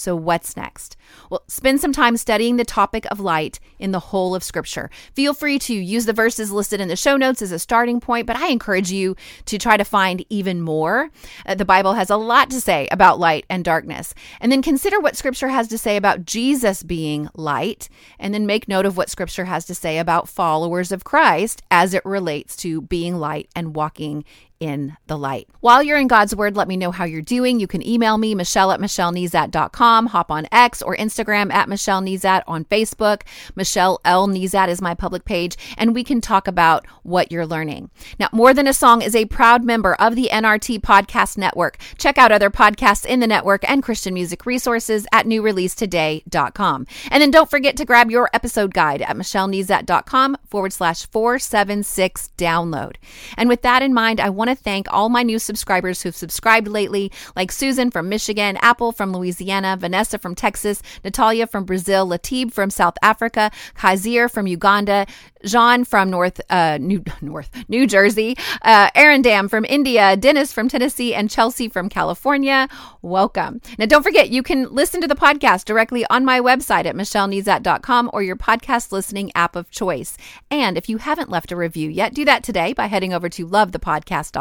So, 0.00 0.16
what's 0.16 0.56
next? 0.56 0.96
Well, 1.28 1.42
spend 1.46 1.80
some 1.82 1.92
time 1.92 2.16
studying 2.16 2.56
the 2.56 2.64
topic 2.64 3.06
of 3.10 3.20
light 3.20 3.60
in 3.78 3.90
the 3.90 4.00
whole 4.00 4.34
of 4.34 4.42
Scripture. 4.42 4.88
Feel 5.14 5.34
free 5.34 5.58
to 5.58 5.74
use 5.74 6.06
the 6.06 6.14
verses 6.14 6.50
listed 6.50 6.80
in 6.80 6.88
the 6.88 6.96
show 6.96 7.18
notes 7.18 7.42
as 7.42 7.52
a 7.52 7.58
starting 7.58 8.00
point, 8.00 8.26
but 8.26 8.36
I 8.36 8.48
encourage 8.48 8.90
you 8.90 9.14
to 9.44 9.58
try 9.58 9.76
to 9.76 9.84
find 9.84 10.24
even 10.30 10.62
more. 10.62 11.10
Uh, 11.44 11.54
the 11.54 11.66
Bible 11.66 11.92
has 11.92 12.08
a 12.08 12.16
lot 12.16 12.48
to 12.48 12.62
say 12.62 12.88
about 12.90 13.18
light 13.18 13.44
and 13.50 13.62
darkness. 13.62 14.14
And 14.40 14.50
then 14.50 14.62
consider 14.62 14.98
what 15.00 15.18
Scripture 15.18 15.48
has 15.48 15.68
to 15.68 15.76
say 15.76 15.98
about 15.98 16.24
Jesus 16.24 16.82
being 16.82 17.28
light, 17.34 17.90
and 18.18 18.32
then 18.32 18.46
make 18.46 18.68
note 18.68 18.86
of 18.86 18.96
what 18.96 19.10
Scripture 19.10 19.44
has 19.44 19.66
to 19.66 19.74
say 19.74 19.98
about 19.98 20.30
followers 20.30 20.92
of 20.92 21.04
Christ 21.04 21.60
as 21.70 21.92
it 21.92 22.06
relates 22.06 22.56
to 22.56 22.80
being 22.80 23.16
light 23.16 23.50
and 23.54 23.76
walking 23.76 24.24
in 24.60 24.96
the 25.06 25.16
light. 25.16 25.48
While 25.60 25.82
you're 25.82 25.98
in 25.98 26.06
God's 26.06 26.36
Word, 26.36 26.54
let 26.54 26.68
me 26.68 26.76
know 26.76 26.90
how 26.90 27.04
you're 27.04 27.22
doing. 27.22 27.58
You 27.58 27.66
can 27.66 27.86
email 27.86 28.18
me, 28.18 28.34
Michelle 28.34 28.70
at 28.72 28.80
MichelleNezat.com, 28.80 30.06
hop 30.06 30.30
on 30.30 30.46
X 30.52 30.82
or 30.82 30.94
Instagram 30.96 31.52
at 31.52 31.68
Michelle 31.68 31.96
on 31.96 32.64
Facebook. 32.66 33.22
Michelle 33.56 34.00
L. 34.04 34.28
Nezat 34.28 34.68
is 34.68 34.82
my 34.82 34.94
public 34.94 35.24
page, 35.24 35.56
and 35.78 35.94
we 35.94 36.04
can 36.04 36.20
talk 36.20 36.46
about 36.46 36.86
what 37.02 37.32
you're 37.32 37.46
learning. 37.46 37.90
Now, 38.18 38.28
More 38.32 38.52
Than 38.52 38.66
a 38.66 38.74
Song 38.74 39.00
is 39.02 39.16
a 39.16 39.24
proud 39.24 39.64
member 39.64 39.94
of 39.94 40.14
the 40.14 40.28
NRT 40.30 40.80
Podcast 40.80 41.38
Network. 41.38 41.78
Check 41.98 42.18
out 42.18 42.30
other 42.30 42.50
podcasts 42.50 43.06
in 43.06 43.20
the 43.20 43.26
network 43.26 43.68
and 43.68 43.82
Christian 43.82 44.12
music 44.12 44.44
resources 44.44 45.06
at 45.12 45.26
newreleasetoday.com. 45.26 46.86
And 47.10 47.22
then 47.22 47.30
don't 47.30 47.50
forget 47.50 47.76
to 47.78 47.86
grab 47.86 48.10
your 48.10 48.28
episode 48.34 48.74
guide 48.74 49.00
at 49.00 49.16
michellenezat.com 49.16 50.36
forward 50.46 50.72
slash 50.72 51.06
476 51.06 52.30
download. 52.36 52.96
And 53.36 53.48
with 53.48 53.62
that 53.62 53.82
in 53.82 53.94
mind, 53.94 54.20
I 54.20 54.28
want 54.28 54.49
to 54.50 54.62
thank 54.62 54.86
all 54.92 55.08
my 55.08 55.22
new 55.22 55.38
subscribers 55.38 56.02
who've 56.02 56.16
subscribed 56.16 56.68
lately, 56.68 57.10
like 57.36 57.52
Susan 57.52 57.90
from 57.90 58.08
Michigan, 58.08 58.58
Apple 58.60 58.92
from 58.92 59.12
Louisiana, 59.12 59.76
Vanessa 59.78 60.18
from 60.18 60.34
Texas, 60.34 60.82
Natalia 61.04 61.46
from 61.46 61.64
Brazil, 61.64 62.06
Latib 62.06 62.52
from 62.52 62.70
South 62.70 62.94
Africa, 63.02 63.50
Kaiser 63.74 64.28
from 64.28 64.46
Uganda, 64.46 65.06
Jean 65.44 65.84
from 65.84 66.10
North 66.10 66.40
uh, 66.50 66.78
New 66.80 67.02
North 67.20 67.50
New 67.68 67.86
Jersey, 67.86 68.36
uh, 68.62 68.90
Aaron 68.94 69.22
Dam 69.22 69.48
from 69.48 69.64
India, 69.64 70.16
Dennis 70.16 70.52
from 70.52 70.68
Tennessee, 70.68 71.14
and 71.14 71.30
Chelsea 71.30 71.68
from 71.68 71.88
California. 71.88 72.68
Welcome. 73.02 73.60
Now, 73.78 73.86
don't 73.86 74.02
forget 74.02 74.30
you 74.30 74.42
can 74.42 74.72
listen 74.74 75.00
to 75.00 75.08
the 75.08 75.14
podcast 75.14 75.64
directly 75.64 76.04
on 76.10 76.24
my 76.24 76.40
website 76.40 76.86
at 76.86 76.94
michellenezat.com 76.94 78.10
or 78.12 78.22
your 78.22 78.36
podcast 78.36 78.92
listening 78.92 79.30
app 79.34 79.56
of 79.56 79.70
choice. 79.70 80.16
And 80.50 80.76
if 80.76 80.88
you 80.88 80.98
haven't 80.98 81.30
left 81.30 81.52
a 81.52 81.56
review 81.56 81.88
yet, 81.88 82.14
do 82.14 82.24
that 82.24 82.42
today 82.42 82.72
by 82.72 82.86
heading 82.86 83.14
over 83.14 83.28
to 83.30 83.46
lovethepodcast.com 83.46 84.39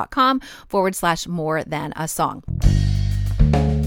forward 0.68 0.96
slash 0.96 1.28
more 1.28 1.64
than 1.64 1.94
a 1.96 2.08
song. 2.08 2.44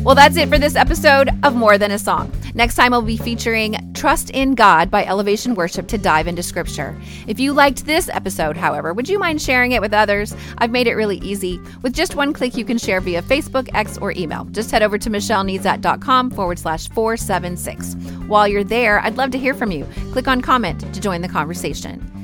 Well, 0.04 0.16
that's 0.16 0.36
it 0.36 0.48
for 0.48 0.58
this 0.58 0.74
episode 0.74 1.30
of 1.44 1.54
More 1.54 1.78
Than 1.78 1.92
a 1.92 1.98
Song. 1.98 2.32
Next 2.54 2.74
time, 2.74 2.92
I'll 2.92 3.02
be 3.02 3.16
featuring 3.16 3.92
Trust 3.94 4.30
in 4.30 4.56
God 4.56 4.90
by 4.90 5.04
Elevation 5.04 5.54
Worship 5.54 5.86
to 5.86 5.96
dive 5.96 6.26
into 6.26 6.42
scripture. 6.42 7.00
If 7.28 7.38
you 7.38 7.52
liked 7.52 7.86
this 7.86 8.08
episode, 8.08 8.56
however, 8.56 8.92
would 8.92 9.08
you 9.08 9.20
mind 9.20 9.40
sharing 9.40 9.70
it 9.70 9.80
with 9.80 9.94
others? 9.94 10.34
I've 10.58 10.72
made 10.72 10.88
it 10.88 10.96
really 10.96 11.18
easy. 11.18 11.60
With 11.82 11.94
just 11.94 12.16
one 12.16 12.32
click, 12.32 12.56
you 12.56 12.64
can 12.64 12.78
share 12.78 13.00
via 13.00 13.22
Facebook, 13.22 13.68
X, 13.74 13.96
or 13.96 14.10
email. 14.16 14.44
Just 14.46 14.72
head 14.72 14.82
over 14.82 14.98
to 14.98 15.08
michellenezat.com 15.08 16.32
forward 16.32 16.58
slash 16.58 16.88
476. 16.88 17.94
While 18.26 18.48
you're 18.48 18.64
there, 18.64 18.98
I'd 18.98 19.16
love 19.16 19.30
to 19.30 19.38
hear 19.38 19.54
from 19.54 19.70
you. 19.70 19.86
Click 20.10 20.26
on 20.26 20.40
comment 20.40 20.80
to 20.92 21.00
join 21.00 21.22
the 21.22 21.28
conversation. 21.28 22.11